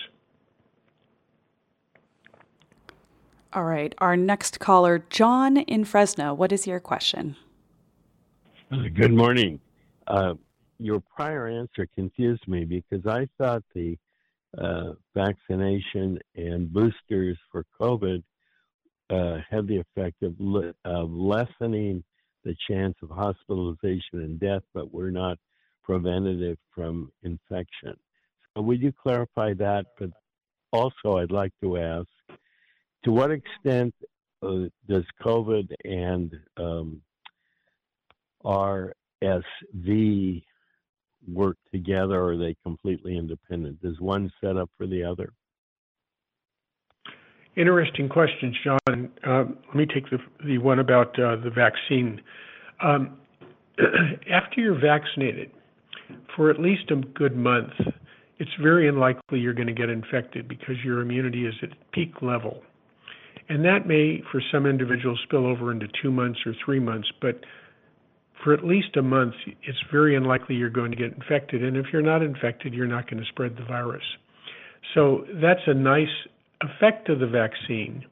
All 3.52 3.64
right, 3.64 3.94
our 3.98 4.16
next 4.16 4.60
caller, 4.60 5.04
John 5.10 5.56
in 5.56 5.84
Fresno. 5.84 6.32
What 6.32 6.52
is 6.52 6.66
your 6.66 6.78
question? 6.78 7.36
Good 8.94 9.12
morning. 9.12 9.58
Uh, 10.06 10.34
your 10.78 11.00
prior 11.00 11.48
answer 11.48 11.88
confused 11.94 12.46
me 12.46 12.64
because 12.64 13.04
I 13.06 13.28
thought 13.36 13.64
the 13.74 13.98
uh, 14.56 14.92
vaccination 15.14 16.18
and 16.36 16.72
boosters 16.72 17.36
for 17.50 17.64
COVID 17.80 18.22
uh, 19.10 19.38
have 19.50 19.66
the 19.66 19.78
effect 19.78 20.22
of, 20.22 20.34
le- 20.38 20.74
of 20.84 21.10
lessening 21.10 22.02
the 22.44 22.54
chance 22.68 22.94
of 23.02 23.10
hospitalization 23.10 24.20
and 24.20 24.40
death, 24.40 24.62
but 24.72 24.92
we're 24.92 25.10
not 25.10 25.38
preventative 25.82 26.56
from 26.74 27.10
infection. 27.22 27.94
So, 28.54 28.62
would 28.62 28.80
you 28.80 28.92
clarify 28.92 29.54
that? 29.54 29.86
But 29.98 30.10
also, 30.72 31.18
I'd 31.18 31.32
like 31.32 31.52
to 31.62 31.78
ask 31.78 32.08
to 33.04 33.12
what 33.12 33.30
extent 33.30 33.94
uh, 34.42 34.66
does 34.88 35.04
COVID 35.22 35.72
and 35.84 36.32
um, 36.56 37.02
RSV 38.44 40.42
work 41.28 41.56
together, 41.72 42.20
or 42.20 42.32
are 42.32 42.36
they 42.36 42.56
completely 42.62 43.16
independent? 43.16 43.82
Does 43.82 44.00
one 44.00 44.32
set 44.42 44.56
up 44.56 44.70
for 44.78 44.86
the 44.86 45.04
other? 45.04 45.32
Interesting 47.56 48.08
questions, 48.08 48.56
John. 48.62 49.10
Um, 49.24 49.58
let 49.68 49.76
me 49.76 49.86
take 49.86 50.08
the, 50.10 50.18
the 50.44 50.58
one 50.58 50.78
about 50.78 51.18
uh, 51.18 51.36
the 51.36 51.50
vaccine. 51.50 52.20
Um, 52.82 53.18
after 54.32 54.60
you're 54.60 54.80
vaccinated, 54.80 55.50
for 56.36 56.50
at 56.50 56.60
least 56.60 56.90
a 56.90 56.96
good 56.96 57.36
month, 57.36 57.72
it's 58.38 58.50
very 58.62 58.88
unlikely 58.88 59.38
you're 59.38 59.54
going 59.54 59.68
to 59.68 59.74
get 59.74 59.90
infected 59.90 60.48
because 60.48 60.76
your 60.84 61.00
immunity 61.00 61.46
is 61.46 61.54
at 61.62 61.70
peak 61.92 62.22
level. 62.22 62.62
And 63.48 63.64
that 63.64 63.86
may, 63.86 64.22
for 64.30 64.40
some 64.52 64.64
individuals, 64.64 65.18
spill 65.24 65.44
over 65.44 65.72
into 65.72 65.88
two 66.00 66.10
months 66.10 66.38
or 66.46 66.54
three 66.64 66.78
months, 66.78 67.08
but 67.20 67.40
for 68.42 68.54
at 68.54 68.64
least 68.64 68.96
a 68.96 69.02
month, 69.02 69.34
it's 69.64 69.78
very 69.90 70.16
unlikely 70.16 70.54
you're 70.54 70.70
going 70.70 70.90
to 70.90 70.96
get 70.96 71.12
infected. 71.12 71.62
And 71.62 71.76
if 71.76 71.86
you're 71.92 72.00
not 72.00 72.22
infected, 72.22 72.72
you're 72.72 72.86
not 72.86 73.10
going 73.10 73.22
to 73.22 73.28
spread 73.28 73.56
the 73.56 73.64
virus. 73.64 74.04
So 74.94 75.26
that's 75.42 75.60
a 75.66 75.74
nice 75.74 76.08
effect 76.62 77.08
of 77.08 77.20
the 77.20 77.26
vaccine, 77.26 78.04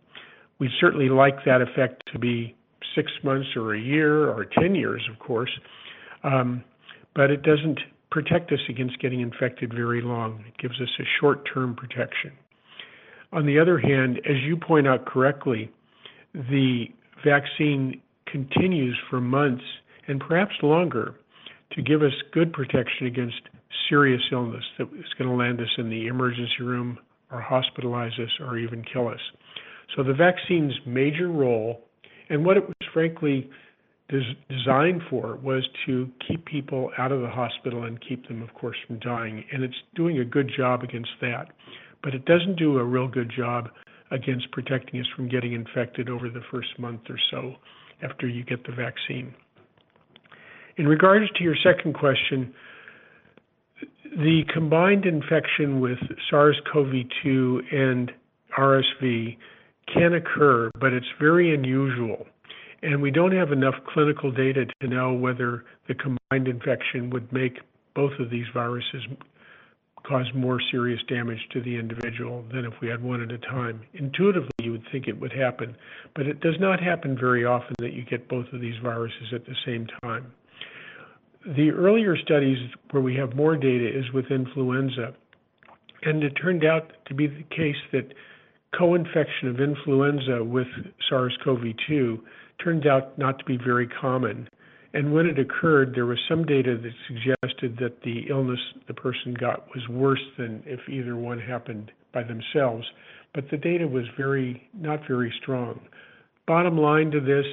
we'd 0.59 0.71
certainly 0.81 1.09
like 1.09 1.45
that 1.45 1.61
effect 1.63 2.05
to 2.13 2.19
be 2.19 2.55
six 2.95 3.11
months 3.23 3.49
or 3.57 3.75
a 3.75 3.81
year 3.81 4.29
or 4.29 4.45
10 4.45 4.75
years, 4.75 5.07
of 5.13 5.19
course, 5.19 5.51
um, 6.25 6.65
but 7.15 7.31
it 7.31 7.43
doesn't 7.43 7.79
protect 8.11 8.53
us 8.53 8.61
against 8.69 8.99
getting 9.01 9.21
infected 9.21 9.73
very 9.73 10.01
long. 10.01 10.45
It 10.47 10.57
gives 10.59 10.81
us 10.81 10.89
a 10.99 11.05
short 11.21 11.49
term 11.53 11.75
protection. 11.75 12.33
On 13.33 13.45
the 13.45 13.59
other 13.59 13.79
hand, 13.79 14.21
as 14.25 14.37
you 14.47 14.57
point 14.57 14.89
out 14.89 15.05
correctly, 15.05 15.71
the 16.35 16.87
vaccine 17.25 18.01
continues 18.27 18.97
for 19.11 19.21
months 19.21 19.65
and 20.07 20.21
perhaps 20.21 20.55
longer 20.63 21.15
to 21.73 21.83
give 21.83 22.03
us 22.03 22.13
good 22.33 22.53
protection 22.53 23.07
against 23.07 23.41
serious 23.89 24.23
illness 24.33 24.65
that 24.79 24.89
is 24.95 25.13
going 25.19 25.29
to 25.29 25.37
land 25.37 25.61
us 25.61 25.69
in 25.77 25.91
the 25.91 26.07
emergency 26.07 26.63
room 26.63 26.99
or 27.31 27.43
hospitalize 27.43 28.19
us 28.21 28.31
or 28.41 28.59
even 28.59 28.85
kill 28.93 29.09
us. 29.09 29.21
So 29.97 30.03
the 30.03 30.15
vaccine's 30.15 30.75
major 30.87 31.29
role, 31.29 31.81
and 32.31 32.45
what 32.45 32.57
it 32.57 32.67
was 32.67 32.75
frankly 32.93 33.51
des- 34.09 34.37
designed 34.49 35.03
for, 35.09 35.37
was 35.37 35.67
to 35.87 36.09
keep 36.27 36.45
people 36.45 36.91
out 36.99 37.13
of 37.13 37.21
the 37.21 37.29
hospital 37.29 37.85
and 37.85 37.99
keep 38.07 38.29
them, 38.29 38.43
of 38.43 38.53
course, 38.55 38.77
from 38.87 38.99
dying. 38.99 39.45
And 39.53 39.63
it's 39.63 39.75
doing 39.95 40.19
a 40.19 40.25
good 40.25 40.51
job 40.57 40.83
against 40.83 41.11
that. 41.21 41.49
But 42.03 42.15
it 42.15 42.25
doesn't 42.27 42.57
do 42.57 42.79
a 42.79 42.85
real 42.85 43.09
good 43.09 43.33
job 43.35 43.71
against 44.11 44.51
protecting 44.53 45.01
us 45.01 45.07
from 45.15 45.29
getting 45.29 45.53
infected 45.53 46.09
over 46.09 46.31
the 46.31 46.43
first 46.51 46.79
month 46.79 47.03
or 47.09 47.19
so. 47.31 47.57
after 48.03 48.29
you 48.29 48.45
get 48.45 48.65
the 48.65 48.73
vaccine. 48.73 49.35
In 50.77 50.87
regards 50.87 51.27
to 51.37 51.43
your 51.43 51.57
second 51.57 51.95
question, 51.95 52.55
the 54.17 54.43
combined 54.53 55.05
infection 55.05 55.81
with 55.81 55.99
SARS-CoV-2 56.31 57.75
and 57.75 58.13
RSV 58.59 59.37
can 59.93 60.15
occur, 60.15 60.71
but 60.79 60.93
it's 60.93 61.07
very 61.21 61.55
unusual. 61.55 62.27
And 62.83 63.03
we 63.03 63.11
don't 63.11 63.33
have 63.33 63.53
enough 63.53 63.75
clinical 63.93 64.31
data 64.31 64.67
to 64.81 64.89
know 64.89 65.13
whether 65.13 65.65
the 65.89 65.95
combined 65.95 66.49
infection 66.49 67.11
would 67.11 67.33
make 67.33 67.59
both 67.95 68.13
of 68.21 68.31
these 68.31 68.47
viruses 68.55 69.03
cause 70.07 70.27
more 70.35 70.61
serious 70.71 71.01
damage 71.09 71.41
to 71.53 71.61
the 71.61 71.77
individual 71.77 72.45
than 72.53 72.65
if 72.65 72.73
we 72.81 72.89
had 72.89 73.03
one 73.03 73.21
at 73.21 73.33
a 73.33 73.39
time. 73.39 73.83
Intuitively, 73.95 74.51
you 74.63 74.73
would 74.73 74.85
think 74.93 75.09
it 75.09 75.21
would 75.21 75.33
happen, 75.33 75.77
but 76.15 76.27
it 76.27 76.41
does 76.41 76.55
not 76.61 76.81
happen 76.81 77.17
very 77.19 77.45
often 77.45 77.75
that 77.81 77.93
you 77.93 78.05
get 78.05 78.29
both 78.29 78.47
of 78.53 78.61
these 78.61 78.77
viruses 78.83 79.33
at 79.35 79.45
the 79.45 79.57
same 79.67 79.87
time. 80.03 80.33
The 81.47 81.71
earlier 81.71 82.17
studies 82.17 82.59
where 82.91 83.03
we 83.03 83.15
have 83.17 83.37
more 83.37 83.57
data 83.57 83.89
is 83.89 84.13
with 84.13 84.31
influenza, 84.31 85.15
and 86.03 86.23
it 86.23 86.33
turned 86.41 86.65
out 86.65 86.93
to 87.07 87.15
be 87.15 87.27
the 87.27 87.45
case 87.55 87.77
that 87.93 88.13
co-infection 88.77 89.49
of 89.49 89.61
influenza 89.61 90.45
with 90.45 90.67
SARS-CoV-2 91.09 92.21
turns 92.63 92.87
out 92.87 93.17
not 93.19 93.39
to 93.39 93.45
be 93.45 93.57
very 93.57 93.87
common. 93.87 94.49
And 94.95 95.13
when 95.13 95.27
it 95.27 95.39
occurred, 95.39 95.95
there 95.95 96.07
was 96.07 96.19
some 96.29 96.45
data 96.45 96.77
that 96.77 96.93
suggested 97.07 97.77
that 97.79 98.03
the 98.03 98.27
illness 98.29 98.61
the 98.87 98.95
person 98.95 99.35
got 99.35 99.69
was 99.75 99.89
worse 99.89 100.25
than 100.39 100.63
if 100.67 100.81
either 100.89 101.17
one 101.17 101.39
happened 101.39 101.93
by 102.13 102.23
themselves. 102.25 102.87
But 103.35 103.51
the 103.51 103.59
data 103.59 103.87
was 103.87 104.05
very 104.17 104.69
not 104.75 105.07
very 105.07 105.33
strong. 105.41 105.81
Bottom 106.47 106.79
line 106.79 107.11
to 107.11 107.21
this, 107.21 107.47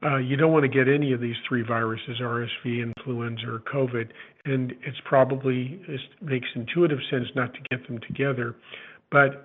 Uh, 0.00 0.18
you 0.18 0.36
don't 0.36 0.52
want 0.52 0.62
to 0.62 0.68
get 0.68 0.88
any 0.92 1.12
of 1.12 1.20
these 1.20 1.34
three 1.48 1.62
viruses, 1.62 2.20
RSV, 2.20 2.82
influenza, 2.82 3.46
or 3.48 3.58
COVID, 3.72 4.08
and 4.44 4.72
it's 4.82 4.98
probably 5.04 5.80
it 5.88 6.00
makes 6.22 6.46
intuitive 6.54 6.98
sense 7.10 7.26
not 7.34 7.52
to 7.54 7.60
get 7.70 7.86
them 7.88 7.98
together. 8.06 8.54
But 9.10 9.44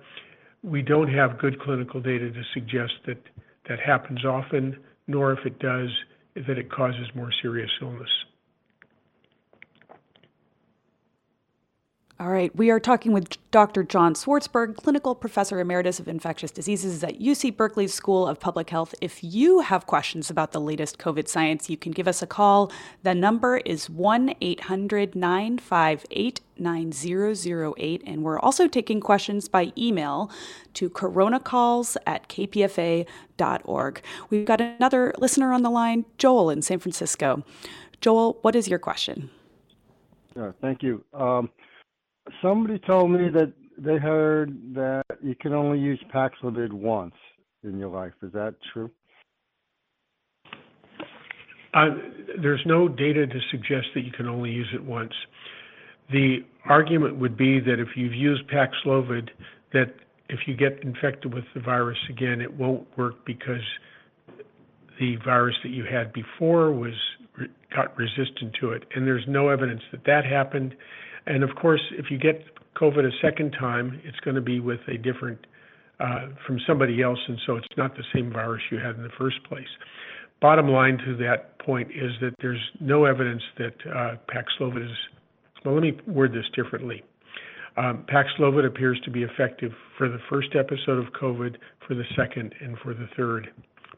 we 0.62 0.80
don't 0.80 1.12
have 1.12 1.38
good 1.38 1.60
clinical 1.60 2.00
data 2.00 2.30
to 2.30 2.42
suggest 2.52 2.92
that 3.06 3.18
that 3.68 3.80
happens 3.80 4.24
often, 4.24 4.78
nor 5.08 5.32
if 5.32 5.44
it 5.44 5.58
does, 5.58 5.88
that 6.36 6.58
it 6.58 6.70
causes 6.70 7.06
more 7.14 7.30
serious 7.42 7.70
illness. 7.82 8.08
All 12.24 12.30
right, 12.30 12.56
we 12.56 12.70
are 12.70 12.80
talking 12.80 13.12
with 13.12 13.36
Dr. 13.50 13.82
John 13.82 14.14
Swartzberg, 14.14 14.76
clinical 14.76 15.14
professor 15.14 15.60
emeritus 15.60 16.00
of 16.00 16.08
infectious 16.08 16.50
diseases 16.50 17.04
at 17.04 17.20
UC 17.20 17.54
Berkeley 17.54 17.86
School 17.86 18.26
of 18.26 18.40
Public 18.40 18.70
Health. 18.70 18.94
If 19.02 19.22
you 19.22 19.60
have 19.60 19.84
questions 19.84 20.30
about 20.30 20.52
the 20.52 20.60
latest 20.60 20.96
COVID 20.96 21.28
science, 21.28 21.68
you 21.68 21.76
can 21.76 21.92
give 21.92 22.08
us 22.08 22.22
a 22.22 22.26
call. 22.26 22.72
The 23.02 23.14
number 23.14 23.58
is 23.58 23.90
1 23.90 24.36
800 24.40 25.14
958 25.14 26.40
9008. 26.56 28.02
And 28.06 28.22
we're 28.22 28.40
also 28.40 28.68
taking 28.68 29.02
questions 29.02 29.46
by 29.46 29.74
email 29.76 30.30
to 30.72 30.88
coronacalls 30.88 31.98
at 32.06 32.30
kpfa.org. 32.30 34.02
We've 34.30 34.46
got 34.46 34.62
another 34.62 35.12
listener 35.18 35.52
on 35.52 35.60
the 35.60 35.70
line, 35.70 36.06
Joel 36.16 36.48
in 36.48 36.62
San 36.62 36.78
Francisco. 36.78 37.44
Joel, 38.00 38.38
what 38.40 38.56
is 38.56 38.66
your 38.66 38.78
question? 38.78 39.28
Yeah, 40.34 40.52
thank 40.62 40.82
you. 40.82 41.04
Um, 41.12 41.50
somebody 42.42 42.78
told 42.80 43.10
me 43.10 43.28
that 43.30 43.52
they 43.76 43.96
heard 43.96 44.74
that 44.74 45.04
you 45.22 45.34
can 45.34 45.52
only 45.52 45.78
use 45.78 46.00
Paxlovid 46.14 46.72
once 46.72 47.14
in 47.62 47.78
your 47.78 47.88
life. 47.88 48.12
Is 48.22 48.32
that 48.32 48.54
true? 48.72 48.90
Uh, 51.74 51.86
there's 52.40 52.62
no 52.66 52.86
data 52.88 53.26
to 53.26 53.40
suggest 53.50 53.86
that 53.94 54.02
you 54.02 54.12
can 54.12 54.28
only 54.28 54.50
use 54.50 54.68
it 54.72 54.82
once. 54.82 55.12
The 56.12 56.38
argument 56.68 57.18
would 57.18 57.36
be 57.36 57.58
that 57.60 57.80
if 57.80 57.88
you've 57.96 58.14
used 58.14 58.42
Paxlovid, 58.48 59.30
that 59.72 59.94
if 60.28 60.40
you 60.46 60.56
get 60.56 60.82
infected 60.82 61.34
with 61.34 61.44
the 61.54 61.60
virus 61.60 61.98
again, 62.08 62.40
it 62.40 62.52
won't 62.52 62.86
work 62.96 63.24
because 63.26 63.62
the 65.00 65.16
virus 65.24 65.56
that 65.64 65.70
you 65.70 65.84
had 65.84 66.12
before 66.12 66.72
was 66.72 66.94
got 67.74 67.96
resistant 67.96 68.54
to 68.60 68.70
it, 68.70 68.84
and 68.94 69.04
there's 69.06 69.24
no 69.26 69.48
evidence 69.48 69.82
that 69.90 70.04
that 70.06 70.24
happened. 70.24 70.74
And 71.26 71.42
of 71.42 71.50
course, 71.56 71.80
if 71.92 72.06
you 72.10 72.18
get 72.18 72.44
COVID 72.76 73.04
a 73.06 73.12
second 73.22 73.52
time, 73.52 74.00
it's 74.04 74.18
going 74.20 74.34
to 74.34 74.42
be 74.42 74.60
with 74.60 74.80
a 74.88 74.98
different 74.98 75.38
uh, 76.00 76.26
from 76.46 76.58
somebody 76.66 77.02
else, 77.02 77.18
and 77.28 77.38
so 77.46 77.56
it's 77.56 77.66
not 77.76 77.96
the 77.96 78.02
same 78.12 78.32
virus 78.32 78.62
you 78.70 78.78
had 78.78 78.96
in 78.96 79.02
the 79.02 79.12
first 79.16 79.36
place. 79.44 79.68
Bottom 80.40 80.68
line 80.68 80.98
to 80.98 81.16
that 81.18 81.58
point 81.60 81.88
is 81.90 82.10
that 82.20 82.34
there's 82.40 82.60
no 82.80 83.04
evidence 83.04 83.42
that 83.58 83.74
uh, 83.86 84.16
Paxlovid 84.28 84.84
is. 84.84 84.96
Well, 85.64 85.74
let 85.74 85.82
me 85.82 85.92
word 86.06 86.32
this 86.32 86.44
differently. 86.54 87.02
Um, 87.76 88.04
Paxlovid 88.12 88.66
appears 88.66 89.00
to 89.04 89.10
be 89.10 89.22
effective 89.22 89.72
for 89.96 90.08
the 90.08 90.18
first 90.28 90.48
episode 90.58 90.98
of 90.98 91.12
COVID, 91.12 91.56
for 91.86 91.94
the 91.94 92.04
second, 92.16 92.54
and 92.60 92.76
for 92.78 92.92
the 92.92 93.08
third. 93.16 93.50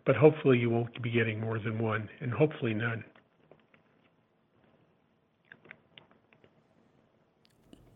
But 0.05 0.17
hopefully, 0.17 0.59
you 0.59 0.71
won't 0.71 1.03
be 1.03 1.11
getting 1.11 1.41
more 1.41 1.59
than 1.59 1.79
one, 1.79 2.09
and 2.21 2.33
hopefully 2.33 2.75
none. 2.75 3.05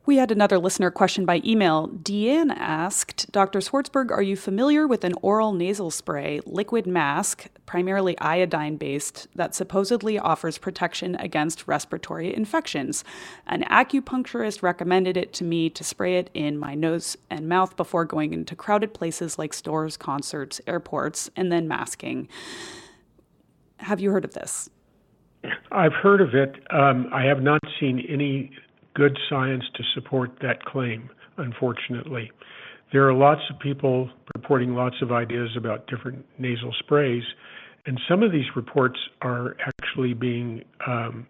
We 0.06 0.16
had 0.16 0.30
another 0.30 0.58
listener 0.58 0.90
question 0.90 1.26
by 1.26 1.42
email. 1.44 1.88
Deanne 1.88 2.54
asked 2.56 3.30
Dr. 3.32 3.58
Swartzberg, 3.58 4.10
are 4.10 4.22
you 4.22 4.34
familiar 4.34 4.86
with 4.86 5.04
an 5.04 5.12
oral 5.20 5.52
nasal 5.52 5.90
spray, 5.90 6.40
liquid 6.46 6.86
mask, 6.86 7.48
primarily 7.66 8.18
iodine 8.18 8.76
based, 8.76 9.28
that 9.34 9.54
supposedly 9.54 10.18
offers 10.18 10.56
protection 10.56 11.16
against 11.16 11.68
respiratory 11.68 12.34
infections? 12.34 13.04
An 13.46 13.62
acupuncturist 13.64 14.62
recommended 14.62 15.18
it 15.18 15.34
to 15.34 15.44
me 15.44 15.68
to 15.68 15.84
spray 15.84 16.16
it 16.16 16.30
in 16.32 16.58
my 16.58 16.74
nose 16.74 17.18
and 17.28 17.46
mouth 17.46 17.76
before 17.76 18.06
going 18.06 18.32
into 18.32 18.56
crowded 18.56 18.94
places 18.94 19.38
like 19.38 19.52
stores, 19.52 19.98
concerts, 19.98 20.62
airports, 20.66 21.30
and 21.36 21.52
then 21.52 21.68
masking. 21.68 22.26
Have 23.76 24.00
you 24.00 24.10
heard 24.10 24.24
of 24.24 24.32
this? 24.32 24.70
I've 25.70 25.94
heard 25.94 26.22
of 26.22 26.34
it. 26.34 26.56
Um, 26.70 27.10
I 27.12 27.24
have 27.24 27.42
not 27.42 27.60
seen 27.78 28.04
any 28.08 28.50
good 28.94 29.16
science 29.28 29.64
to 29.76 29.82
support 29.94 30.32
that 30.42 30.64
claim, 30.64 31.10
unfortunately. 31.36 32.30
There 32.92 33.08
are 33.08 33.14
lots 33.14 33.40
of 33.50 33.58
people 33.60 34.10
reporting 34.34 34.74
lots 34.74 34.96
of 35.00 35.12
ideas 35.12 35.50
about 35.56 35.86
different 35.86 36.24
nasal 36.38 36.74
sprays, 36.80 37.22
and 37.86 37.98
some 38.08 38.22
of 38.22 38.32
these 38.32 38.44
reports 38.56 38.98
are 39.22 39.56
actually 39.66 40.14
being 40.14 40.62
um, 40.86 41.26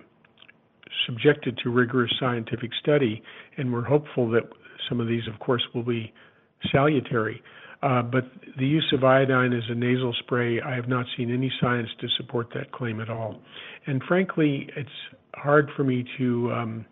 subjected 1.06 1.58
to 1.62 1.70
rigorous 1.70 2.10
scientific 2.18 2.70
study, 2.80 3.22
and 3.56 3.72
we're 3.72 3.84
hopeful 3.84 4.30
that 4.30 4.42
some 4.88 5.00
of 5.00 5.06
these, 5.06 5.22
of 5.32 5.38
course, 5.40 5.62
will 5.74 5.82
be 5.82 6.12
salutary. 6.72 7.42
Uh, 7.82 8.02
but 8.02 8.24
the 8.58 8.66
use 8.66 8.92
of 8.94 9.04
iodine 9.04 9.52
as 9.52 9.62
a 9.70 9.74
nasal 9.74 10.14
spray, 10.20 10.60
I 10.60 10.74
have 10.74 10.88
not 10.88 11.06
seen 11.16 11.32
any 11.32 11.50
science 11.60 11.88
to 12.00 12.08
support 12.18 12.48
that 12.54 12.72
claim 12.72 13.00
at 13.00 13.08
all. 13.08 13.40
And 13.86 14.02
frankly, 14.06 14.68
it's 14.76 14.88
hard 15.34 15.70
for 15.76 15.84
me 15.84 16.04
to 16.18 16.52
um, 16.52 16.86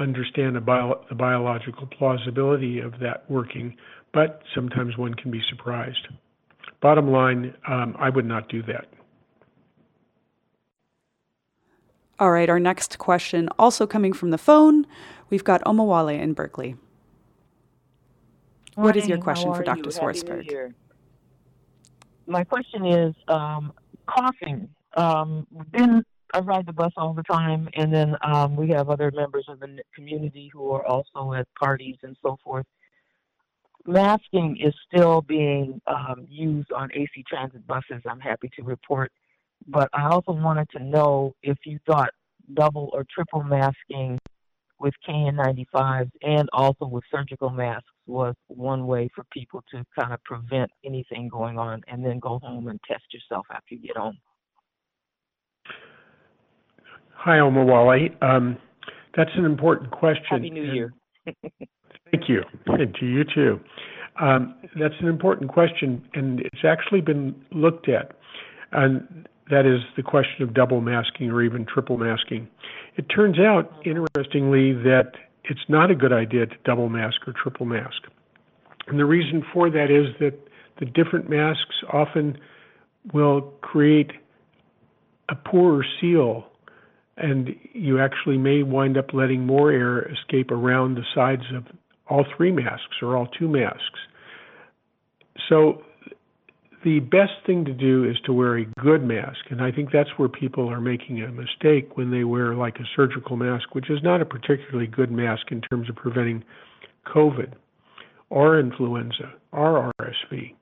understand 0.00 0.56
the, 0.56 0.60
bio, 0.60 1.04
the 1.08 1.14
biological 1.14 1.86
plausibility 1.86 2.80
of 2.80 2.98
that 3.00 3.30
working, 3.30 3.76
but 4.12 4.42
sometimes 4.54 4.96
one 4.96 5.14
can 5.14 5.30
be 5.30 5.40
surprised. 5.48 6.08
Bottom 6.80 7.10
line, 7.10 7.54
um, 7.68 7.94
I 7.98 8.08
would 8.08 8.24
not 8.24 8.48
do 8.48 8.62
that. 8.64 8.86
All 12.18 12.30
right, 12.30 12.50
our 12.50 12.60
next 12.60 12.98
question, 12.98 13.48
also 13.58 13.86
coming 13.86 14.12
from 14.12 14.30
the 14.30 14.38
phone, 14.38 14.86
we've 15.30 15.44
got 15.44 15.62
Omawale 15.64 16.18
in 16.18 16.34
Berkeley. 16.34 16.76
What 18.74 18.96
is 18.96 19.08
your 19.08 19.18
question 19.18 19.54
for 19.54 19.62
Dr. 19.62 19.90
Swartzberg? 19.90 20.74
My 22.26 22.44
question 22.44 22.86
is 22.86 23.14
um, 23.28 23.72
coughing. 24.06 24.68
Um, 24.96 25.46
been 25.70 26.04
I 26.32 26.40
ride 26.40 26.66
the 26.66 26.72
bus 26.72 26.92
all 26.96 27.14
the 27.14 27.22
time, 27.24 27.68
and 27.74 27.92
then 27.92 28.16
um, 28.22 28.56
we 28.56 28.68
have 28.70 28.88
other 28.88 29.10
members 29.14 29.46
of 29.48 29.60
the 29.60 29.78
community 29.94 30.50
who 30.52 30.70
are 30.70 30.86
also 30.86 31.32
at 31.34 31.46
parties 31.58 31.96
and 32.02 32.16
so 32.22 32.38
forth. 32.44 32.66
Masking 33.86 34.58
is 34.62 34.74
still 34.86 35.22
being 35.22 35.80
um, 35.86 36.26
used 36.28 36.70
on 36.72 36.90
AC 36.92 37.24
transit 37.28 37.66
buses. 37.66 38.02
I'm 38.06 38.20
happy 38.20 38.50
to 38.56 38.62
report, 38.62 39.10
but 39.66 39.88
I 39.92 40.08
also 40.08 40.32
wanted 40.32 40.68
to 40.76 40.82
know 40.82 41.34
if 41.42 41.58
you 41.64 41.78
thought 41.86 42.10
double 42.54 42.90
or 42.92 43.04
triple 43.12 43.42
masking 43.42 44.18
with 44.78 44.94
KN95s 45.08 46.10
and 46.22 46.48
also 46.52 46.86
with 46.86 47.04
surgical 47.10 47.50
masks 47.50 47.84
was 48.06 48.34
one 48.48 48.86
way 48.86 49.08
for 49.14 49.24
people 49.32 49.62
to 49.70 49.84
kind 49.98 50.12
of 50.12 50.22
prevent 50.24 50.70
anything 50.84 51.28
going 51.28 51.58
on 51.58 51.82
and 51.86 52.04
then 52.04 52.18
go 52.18 52.38
home 52.38 52.68
and 52.68 52.80
test 52.88 53.04
yourself 53.12 53.46
after 53.50 53.74
you 53.74 53.80
get 53.80 53.96
home. 53.96 54.18
Hi, 57.22 57.36
Omawale. 57.36 58.10
Um, 58.22 58.56
that's 59.14 59.30
an 59.36 59.44
important 59.44 59.90
question. 59.90 60.24
Happy 60.30 60.48
New 60.48 60.72
Year. 60.72 60.94
thank 61.42 62.30
you. 62.30 62.42
And 62.64 62.94
to 62.94 63.06
you 63.06 63.24
too. 63.24 63.60
Um, 64.18 64.54
that's 64.78 64.94
an 65.00 65.06
important 65.06 65.50
question, 65.50 66.02
and 66.14 66.40
it's 66.40 66.64
actually 66.64 67.02
been 67.02 67.34
looked 67.52 67.90
at. 67.90 68.12
and 68.72 69.28
that 69.50 69.66
is 69.66 69.80
the 69.96 70.02
question 70.02 70.44
of 70.44 70.54
double 70.54 70.80
masking 70.80 71.30
or 71.30 71.42
even 71.42 71.66
triple 71.66 71.98
masking. 71.98 72.48
It 72.96 73.02
turns 73.14 73.38
out, 73.38 73.70
interestingly, 73.84 74.72
that 74.72 75.12
it's 75.44 75.60
not 75.68 75.90
a 75.90 75.94
good 75.94 76.12
idea 76.12 76.46
to 76.46 76.54
double 76.64 76.88
mask 76.88 77.26
or 77.26 77.34
triple 77.34 77.66
mask. 77.66 78.04
And 78.86 78.98
the 78.98 79.04
reason 79.04 79.44
for 79.52 79.68
that 79.68 79.90
is 79.90 80.14
that 80.20 80.38
the 80.78 80.86
different 80.86 81.28
masks 81.28 81.82
often 81.92 82.38
will 83.12 83.42
create 83.60 84.12
a 85.28 85.34
poorer 85.34 85.84
seal, 86.00 86.49
and 87.20 87.54
you 87.72 88.00
actually 88.00 88.38
may 88.38 88.62
wind 88.62 88.96
up 88.96 89.12
letting 89.12 89.46
more 89.46 89.70
air 89.70 90.10
escape 90.10 90.50
around 90.50 90.94
the 90.94 91.04
sides 91.14 91.42
of 91.54 91.64
all 92.08 92.24
three 92.36 92.50
masks 92.50 92.96
or 93.02 93.16
all 93.16 93.26
two 93.26 93.48
masks. 93.48 94.00
So 95.48 95.82
the 96.84 97.00
best 97.00 97.32
thing 97.46 97.64
to 97.66 97.72
do 97.72 98.04
is 98.04 98.16
to 98.24 98.32
wear 98.32 98.58
a 98.58 98.64
good 98.80 99.04
mask. 99.04 99.38
And 99.50 99.62
I 99.62 99.70
think 99.70 99.90
that's 99.92 100.08
where 100.16 100.28
people 100.28 100.68
are 100.68 100.80
making 100.80 101.22
a 101.22 101.30
mistake 101.30 101.96
when 101.96 102.10
they 102.10 102.24
wear 102.24 102.54
like 102.54 102.76
a 102.76 102.84
surgical 102.96 103.36
mask, 103.36 103.74
which 103.74 103.90
is 103.90 103.98
not 104.02 104.22
a 104.22 104.24
particularly 104.24 104.86
good 104.86 105.10
mask 105.10 105.50
in 105.50 105.60
terms 105.60 105.88
of 105.88 105.96
preventing 105.96 106.42
COVID 107.06 107.52
or 108.30 108.58
influenza 108.58 109.32
or 109.52 109.92
RSV. 110.00 110.54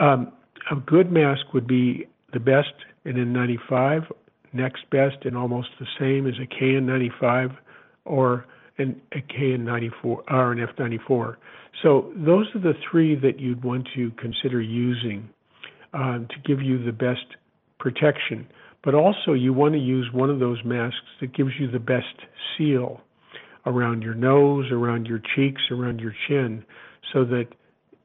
Um, 0.00 0.32
a 0.70 0.76
good 0.76 1.12
mask 1.12 1.52
would 1.52 1.66
be 1.66 2.06
the 2.32 2.40
best 2.40 2.72
an 3.04 3.14
N95, 3.14 4.10
next 4.52 4.88
best 4.90 5.24
and 5.24 5.36
almost 5.36 5.68
the 5.78 5.86
same 5.98 6.26
as 6.26 6.34
a 6.40 6.46
KN95 6.46 7.56
or 8.04 8.46
an, 8.78 9.00
a 9.12 9.18
KF94 9.18 9.92
or 10.04 10.52
an 10.52 10.66
F94. 10.66 11.36
So 11.82 12.12
those 12.16 12.46
are 12.54 12.60
the 12.60 12.74
three 12.90 13.14
that 13.16 13.38
you'd 13.38 13.62
want 13.62 13.88
to 13.94 14.10
consider 14.12 14.60
using 14.60 15.28
uh, 15.94 16.18
to 16.18 16.34
give 16.44 16.60
you 16.60 16.82
the 16.84 16.92
best 16.92 17.36
protection. 17.78 18.46
But 18.82 18.94
also, 18.94 19.34
you 19.34 19.52
want 19.52 19.74
to 19.74 19.80
use 19.80 20.08
one 20.12 20.30
of 20.30 20.38
those 20.38 20.58
masks 20.64 20.96
that 21.20 21.34
gives 21.34 21.50
you 21.58 21.70
the 21.70 21.78
best 21.78 22.26
seal 22.56 23.00
around 23.66 24.02
your 24.02 24.14
nose, 24.14 24.66
around 24.72 25.06
your 25.06 25.20
cheeks, 25.34 25.60
around 25.70 26.00
your 26.00 26.14
chin, 26.26 26.64
so 27.12 27.24
that 27.24 27.48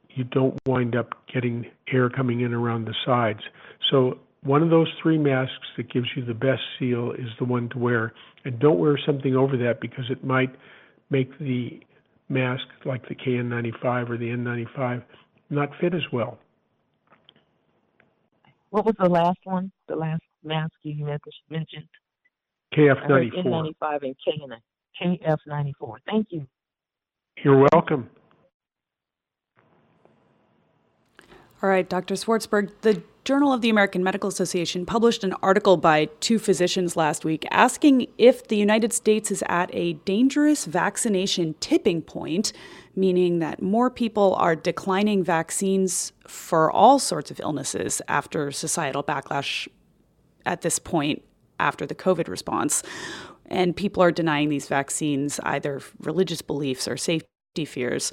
you 0.10 0.26
don't 0.26 0.58
wind 0.66 0.96
up 0.96 1.14
getting 1.34 1.66
air 1.92 2.10
coming 2.10 2.42
in 2.42 2.54
around 2.54 2.86
the 2.86 2.96
sides. 3.06 3.42
So 3.90 4.20
one 4.46 4.62
of 4.62 4.70
those 4.70 4.88
three 5.02 5.18
masks 5.18 5.68
that 5.76 5.92
gives 5.92 6.08
you 6.16 6.24
the 6.24 6.34
best 6.34 6.62
seal 6.78 7.12
is 7.14 7.28
the 7.40 7.46
one 7.46 7.68
to 7.70 7.80
wear. 7.80 8.14
And 8.46 8.60
don't 8.60 8.78
wear 8.78 8.98
something 9.06 9.36
over 9.36 9.58
that 9.58 9.82
because 9.82 10.06
it 10.10 10.24
might 10.24 10.56
make 11.10 11.38
the 11.40 11.82
mask 12.30 12.64
like 12.86 13.08
the 13.10 13.16
KN95 13.16 14.10
or 14.10 14.18
the 14.18 14.30
N95 14.30 15.04
not 15.50 15.70
fit 15.82 15.96
as 15.96 16.04
well. 16.14 16.38
What 18.70 18.86
was 18.86 18.96
the 19.00 19.10
last 19.10 19.40
one? 19.46 19.72
The 19.88 19.96
last 19.96 20.22
mask 20.44 20.74
you 20.84 21.06
mentioned? 21.50 21.88
KF94. 22.76 23.46
N95 23.46 24.04
and 24.04 24.16
KN, 24.24 24.54
KF94. 25.02 25.96
Thank 26.06 26.28
you. 26.30 26.46
You're 27.44 27.68
welcome. 27.74 28.10
All 31.64 31.70
right, 31.70 31.88
Dr. 31.90 32.14
Swartzberg, 32.14 32.70
the 32.82 33.02
Journal 33.26 33.52
of 33.52 33.62
the 33.62 33.72
American 33.72 34.04
Medical 34.04 34.30
Association 34.30 34.86
published 34.86 35.24
an 35.24 35.34
article 35.42 35.78
by 35.78 36.06
two 36.20 36.38
physicians 36.38 36.96
last 36.96 37.26
week 37.26 37.44
asking 37.50 38.06
if 38.20 38.48
the 38.48 38.56
United 38.56 38.94
States 38.94 39.32
is 39.32 39.44
at 39.48 39.68
a 39.74 39.94
dangerous 40.06 40.66
vaccination 40.66 41.56
tipping 41.60 42.04
point, 42.04 42.54
meaning 42.96 43.40
that 43.40 43.64
more 43.64 43.90
people 43.90 44.36
are 44.36 44.56
declining 44.56 45.24
vaccines 45.24 46.14
for 46.28 46.72
all 46.72 47.00
sorts 47.00 47.32
of 47.32 47.40
illnesses 47.40 48.00
after 48.08 48.52
societal 48.52 49.04
backlash 49.04 49.68
at 50.46 50.62
this 50.62 50.78
point 50.78 51.24
after 51.60 51.88
the 51.88 51.96
COVID 51.96 52.28
response. 52.28 52.84
And 53.48 53.76
people 53.76 54.04
are 54.04 54.12
denying 54.12 54.50
these 54.50 54.68
vaccines 54.68 55.40
either 55.42 55.82
religious 56.00 56.44
beliefs 56.44 56.88
or 56.88 56.96
safety 56.96 57.28
fears. 57.64 58.12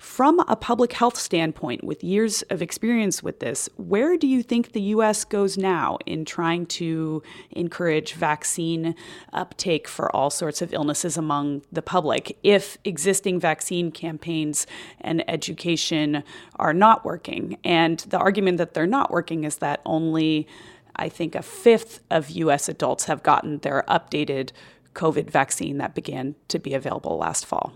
From 0.00 0.40
a 0.48 0.56
public 0.56 0.94
health 0.94 1.16
standpoint, 1.16 1.84
with 1.84 2.02
years 2.02 2.42
of 2.50 2.62
experience 2.62 3.22
with 3.22 3.40
this, 3.40 3.68
where 3.76 4.16
do 4.16 4.26
you 4.26 4.42
think 4.42 4.72
the 4.72 4.80
US 4.94 5.24
goes 5.24 5.58
now 5.58 5.98
in 6.06 6.24
trying 6.24 6.64
to 6.66 7.22
encourage 7.50 8.14
vaccine 8.14 8.94
uptake 9.32 9.86
for 9.86 10.14
all 10.16 10.30
sorts 10.30 10.62
of 10.62 10.72
illnesses 10.72 11.18
among 11.18 11.62
the 11.70 11.82
public 11.82 12.38
if 12.42 12.78
existing 12.84 13.38
vaccine 13.38 13.92
campaigns 13.92 14.66
and 15.02 15.22
education 15.30 16.24
are 16.56 16.74
not 16.74 17.04
working? 17.04 17.58
And 17.62 17.98
the 18.00 18.18
argument 18.18 18.56
that 18.56 18.72
they're 18.72 18.86
not 18.86 19.10
working 19.10 19.44
is 19.44 19.58
that 19.58 19.82
only 19.84 20.48
I 20.96 21.08
think 21.08 21.34
a 21.34 21.42
fifth 21.42 22.00
of 22.10 22.30
US 22.30 22.68
adults 22.68 23.04
have 23.04 23.22
gotten 23.22 23.58
their 23.58 23.84
updated 23.86 24.50
COVID 24.94 25.30
vaccine 25.30 25.78
that 25.78 25.94
began 25.94 26.34
to 26.48 26.58
be 26.58 26.74
available 26.74 27.16
last 27.16 27.46
fall. 27.46 27.74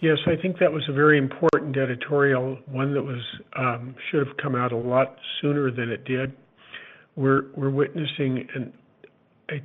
Yes, 0.00 0.18
I 0.26 0.40
think 0.40 0.60
that 0.60 0.72
was 0.72 0.84
a 0.88 0.92
very 0.92 1.18
important 1.18 1.76
editorial, 1.76 2.56
one 2.66 2.94
that 2.94 3.02
was 3.02 3.20
um, 3.56 3.96
should 4.10 4.24
have 4.24 4.36
come 4.36 4.54
out 4.54 4.70
a 4.70 4.76
lot 4.76 5.16
sooner 5.40 5.72
than 5.72 5.90
it 5.90 6.04
did. 6.04 6.32
We're 7.16 7.46
we're 7.56 7.70
witnessing 7.70 8.46
an, 8.54 8.72
a, 9.50 9.56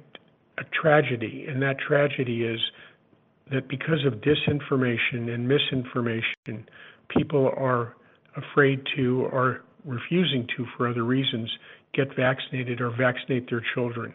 a 0.60 0.64
tragedy, 0.82 1.46
and 1.48 1.62
that 1.62 1.78
tragedy 1.78 2.46
is 2.46 2.60
that 3.52 3.68
because 3.68 4.04
of 4.08 4.22
disinformation 4.22 5.32
and 5.32 5.48
misinformation, 5.48 6.66
people 7.10 7.52
are 7.56 7.96
afraid 8.36 8.82
to 8.96 9.28
or 9.32 9.62
refusing 9.86 10.48
to, 10.58 10.66
for 10.76 10.88
other 10.88 11.04
reasons, 11.04 11.48
get 11.94 12.08
vaccinated 12.16 12.82
or 12.82 12.90
vaccinate 12.90 13.48
their 13.52 13.62
children. 13.76 14.12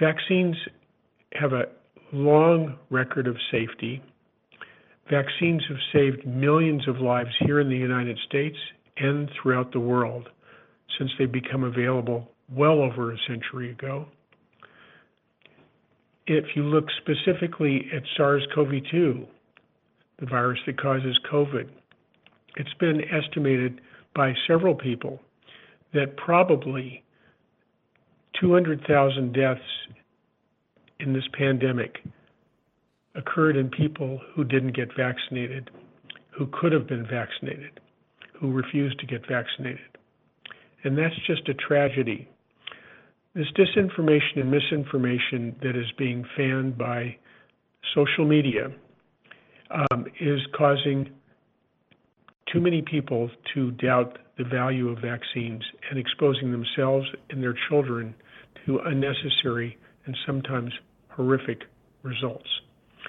Vaccines 0.00 0.56
have 1.34 1.52
a 1.52 1.64
long 2.12 2.78
record 2.88 3.26
of 3.26 3.36
safety 3.50 4.02
Vaccines 5.10 5.62
have 5.68 5.78
saved 5.92 6.26
millions 6.26 6.86
of 6.86 7.00
lives 7.00 7.30
here 7.40 7.60
in 7.60 7.68
the 7.68 7.76
United 7.76 8.18
States 8.26 8.56
and 8.98 9.30
throughout 9.40 9.72
the 9.72 9.80
world 9.80 10.28
since 10.98 11.10
they 11.18 11.26
become 11.26 11.64
available 11.64 12.28
well 12.54 12.80
over 12.80 13.12
a 13.12 13.16
century 13.26 13.70
ago. 13.70 14.06
If 16.26 16.44
you 16.54 16.64
look 16.64 16.84
specifically 16.98 17.86
at 17.94 18.02
SARS 18.16 18.46
CoV 18.54 18.70
2, 18.90 19.26
the 20.18 20.26
virus 20.26 20.58
that 20.66 20.80
causes 20.80 21.18
COVID, 21.32 21.68
it's 22.56 22.74
been 22.80 23.02
estimated 23.10 23.80
by 24.14 24.34
several 24.46 24.74
people 24.74 25.20
that 25.94 26.16
probably 26.16 27.02
200,000 28.40 29.32
deaths 29.32 29.60
in 31.00 31.12
this 31.14 31.24
pandemic 31.32 31.98
occurred 33.18 33.56
in 33.56 33.68
people 33.68 34.20
who 34.34 34.44
didn't 34.44 34.74
get 34.74 34.88
vaccinated, 34.96 35.70
who 36.30 36.46
could 36.52 36.72
have 36.72 36.86
been 36.86 37.06
vaccinated, 37.06 37.80
who 38.40 38.52
refused 38.52 38.98
to 39.00 39.06
get 39.06 39.26
vaccinated. 39.28 39.98
And 40.84 40.96
that's 40.96 41.14
just 41.26 41.48
a 41.48 41.54
tragedy. 41.54 42.28
This 43.34 43.48
disinformation 43.56 44.36
and 44.36 44.50
misinformation 44.50 45.56
that 45.62 45.76
is 45.76 45.86
being 45.98 46.24
fanned 46.36 46.78
by 46.78 47.16
social 47.94 48.24
media 48.26 48.70
um, 49.70 50.06
is 50.20 50.40
causing 50.56 51.10
too 52.52 52.60
many 52.60 52.82
people 52.82 53.30
to 53.54 53.72
doubt 53.72 54.18
the 54.38 54.44
value 54.44 54.88
of 54.88 54.98
vaccines 54.98 55.62
and 55.90 55.98
exposing 55.98 56.52
themselves 56.52 57.06
and 57.30 57.42
their 57.42 57.54
children 57.68 58.14
to 58.64 58.78
unnecessary 58.86 59.76
and 60.06 60.16
sometimes 60.24 60.72
horrific 61.10 61.62
results. 62.02 62.48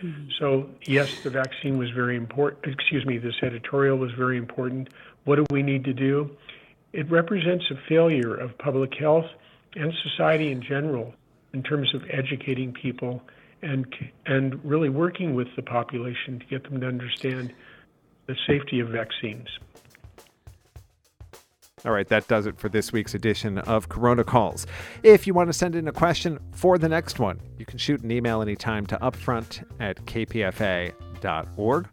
Mm-hmm. 0.01 0.29
So, 0.39 0.69
yes, 0.83 1.19
the 1.23 1.29
vaccine 1.29 1.77
was 1.77 1.89
very 1.91 2.15
important. 2.15 2.73
Excuse 2.73 3.05
me, 3.05 3.17
this 3.17 3.35
editorial 3.41 3.97
was 3.97 4.11
very 4.13 4.37
important. 4.37 4.89
What 5.25 5.35
do 5.35 5.45
we 5.51 5.61
need 5.61 5.83
to 5.85 5.93
do? 5.93 6.31
It 6.93 7.09
represents 7.11 7.65
a 7.69 7.75
failure 7.87 8.33
of 8.35 8.57
public 8.57 8.93
health 8.95 9.27
and 9.75 9.93
society 10.03 10.51
in 10.51 10.61
general 10.61 11.13
in 11.53 11.63
terms 11.63 11.93
of 11.93 12.03
educating 12.09 12.73
people 12.73 13.21
and 13.61 13.85
and 14.25 14.63
really 14.63 14.89
working 14.89 15.35
with 15.35 15.47
the 15.55 15.61
population 15.61 16.39
to 16.39 16.45
get 16.45 16.63
them 16.63 16.79
to 16.79 16.87
understand 16.87 17.53
the 18.27 18.35
safety 18.47 18.79
of 18.79 18.89
vaccines. 18.89 19.47
All 21.85 21.93
right, 21.93 22.07
that 22.09 22.27
does 22.27 22.45
it 22.45 22.59
for 22.59 22.67
this 22.67 22.91
week's 22.91 23.13
edition 23.13 23.57
of 23.59 23.87
Corona 23.87 24.23
Calls. 24.23 24.67
If 25.01 25.25
you 25.25 25.33
want 25.33 25.47
to 25.47 25.53
send 25.53 25.75
in 25.75 25.87
a 25.87 25.93
question 25.93 26.37
for 26.51 26.77
the 26.77 26.89
next 26.89 27.19
one, 27.19 27.39
you 27.57 27.65
can 27.65 27.77
shoot 27.77 28.01
an 28.01 28.11
email 28.11 28.41
anytime 28.41 28.85
to 28.87 28.97
upfront 28.97 29.63
at 29.79 29.97
kpfa.org 30.05 31.87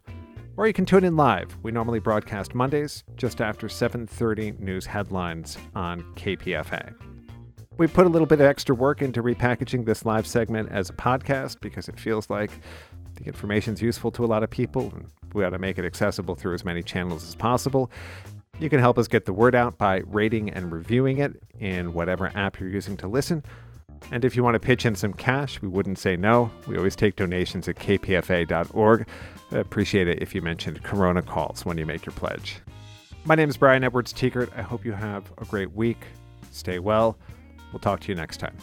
or 0.57 0.67
you 0.67 0.73
can 0.73 0.87
tune 0.87 1.05
in 1.05 1.17
live. 1.17 1.57
We 1.63 1.71
normally 1.71 2.01
broadcast 2.01 2.55
Mondays 2.55 3.05
just 3.17 3.41
after 3.41 3.69
7:30 3.69 4.59
news 4.59 4.87
headlines 4.87 5.57
on 5.75 6.03
KPFA. 6.17 6.95
We 7.79 7.87
put 7.87 8.07
a 8.07 8.09
little 8.09 8.27
bit 8.27 8.41
of 8.41 8.47
extra 8.47 8.75
work 8.75 9.03
into 9.03 9.23
repackaging 9.23 9.85
this 9.85 10.05
live 10.05 10.27
segment 10.27 10.71
as 10.73 10.89
a 10.89 10.95
podcast 10.95 11.61
because 11.61 11.89
it 11.89 12.01
feels 12.01 12.31
like 12.31 12.51
the 13.15 13.25
information 13.25 13.75
is 13.75 13.83
useful 13.83 14.11
to 14.13 14.25
a 14.25 14.27
lot 14.27 14.43
of 14.43 14.51
people 14.51 14.91
and 14.95 15.11
we 15.35 15.45
ought 15.45 15.51
to 15.51 15.59
make 15.59 15.79
it 15.79 15.85
accessible 15.85 16.35
through 16.35 16.55
as 16.55 16.65
many 16.65 16.83
channels 16.83 17.23
as 17.23 17.35
possible. 17.35 17.91
You 18.59 18.71
can 18.71 18.81
help 18.81 18.97
us 18.97 19.07
get 19.07 19.27
the 19.27 19.35
word 19.35 19.55
out 19.55 19.77
by 19.77 19.99
rating 20.07 20.51
and 20.51 20.73
reviewing 20.73 21.19
it 21.19 21.33
in 21.61 21.93
whatever 21.93 22.33
app 22.35 22.59
you're 22.59 22.71
using 22.71 22.97
to 22.99 23.09
listen. 23.09 23.45
And 24.11 24.25
if 24.25 24.35
you 24.35 24.43
want 24.43 24.55
to 24.55 24.61
pitch 24.61 24.87
in 24.87 24.95
some 24.95 25.13
cash, 25.13 25.61
we 25.61 25.69
wouldn't 25.69 25.99
say 25.99 26.17
no. 26.17 26.51
We 26.67 26.79
always 26.79 26.97
take 26.97 27.17
donations 27.17 27.69
at 27.69 27.77
kpfa.org. 27.77 29.07
I 29.53 29.57
appreciate 29.59 30.09
it 30.09 30.23
if 30.23 30.35
you 30.35 30.41
mentioned 30.41 30.83
Corona 30.83 31.21
calls 31.23 31.67
when 31.67 31.77
you 31.77 31.85
make 31.85 32.07
your 32.07 32.15
pledge. 32.15 32.61
My 33.27 33.35
name 33.35 33.51
is 33.51 33.59
Brian 33.59 33.85
Edwards 33.85 34.13
Tiekert. 34.13 34.51
I 34.57 34.63
hope 34.63 34.87
you 34.87 34.93
have 34.93 35.31
a 35.39 35.45
great 35.45 35.73
week. 35.73 35.99
Stay 36.51 36.79
well. 36.79 37.19
We'll 37.73 37.81
talk 37.81 38.01
to 38.01 38.09
you 38.09 38.15
next 38.15 38.39
time. 38.39 38.57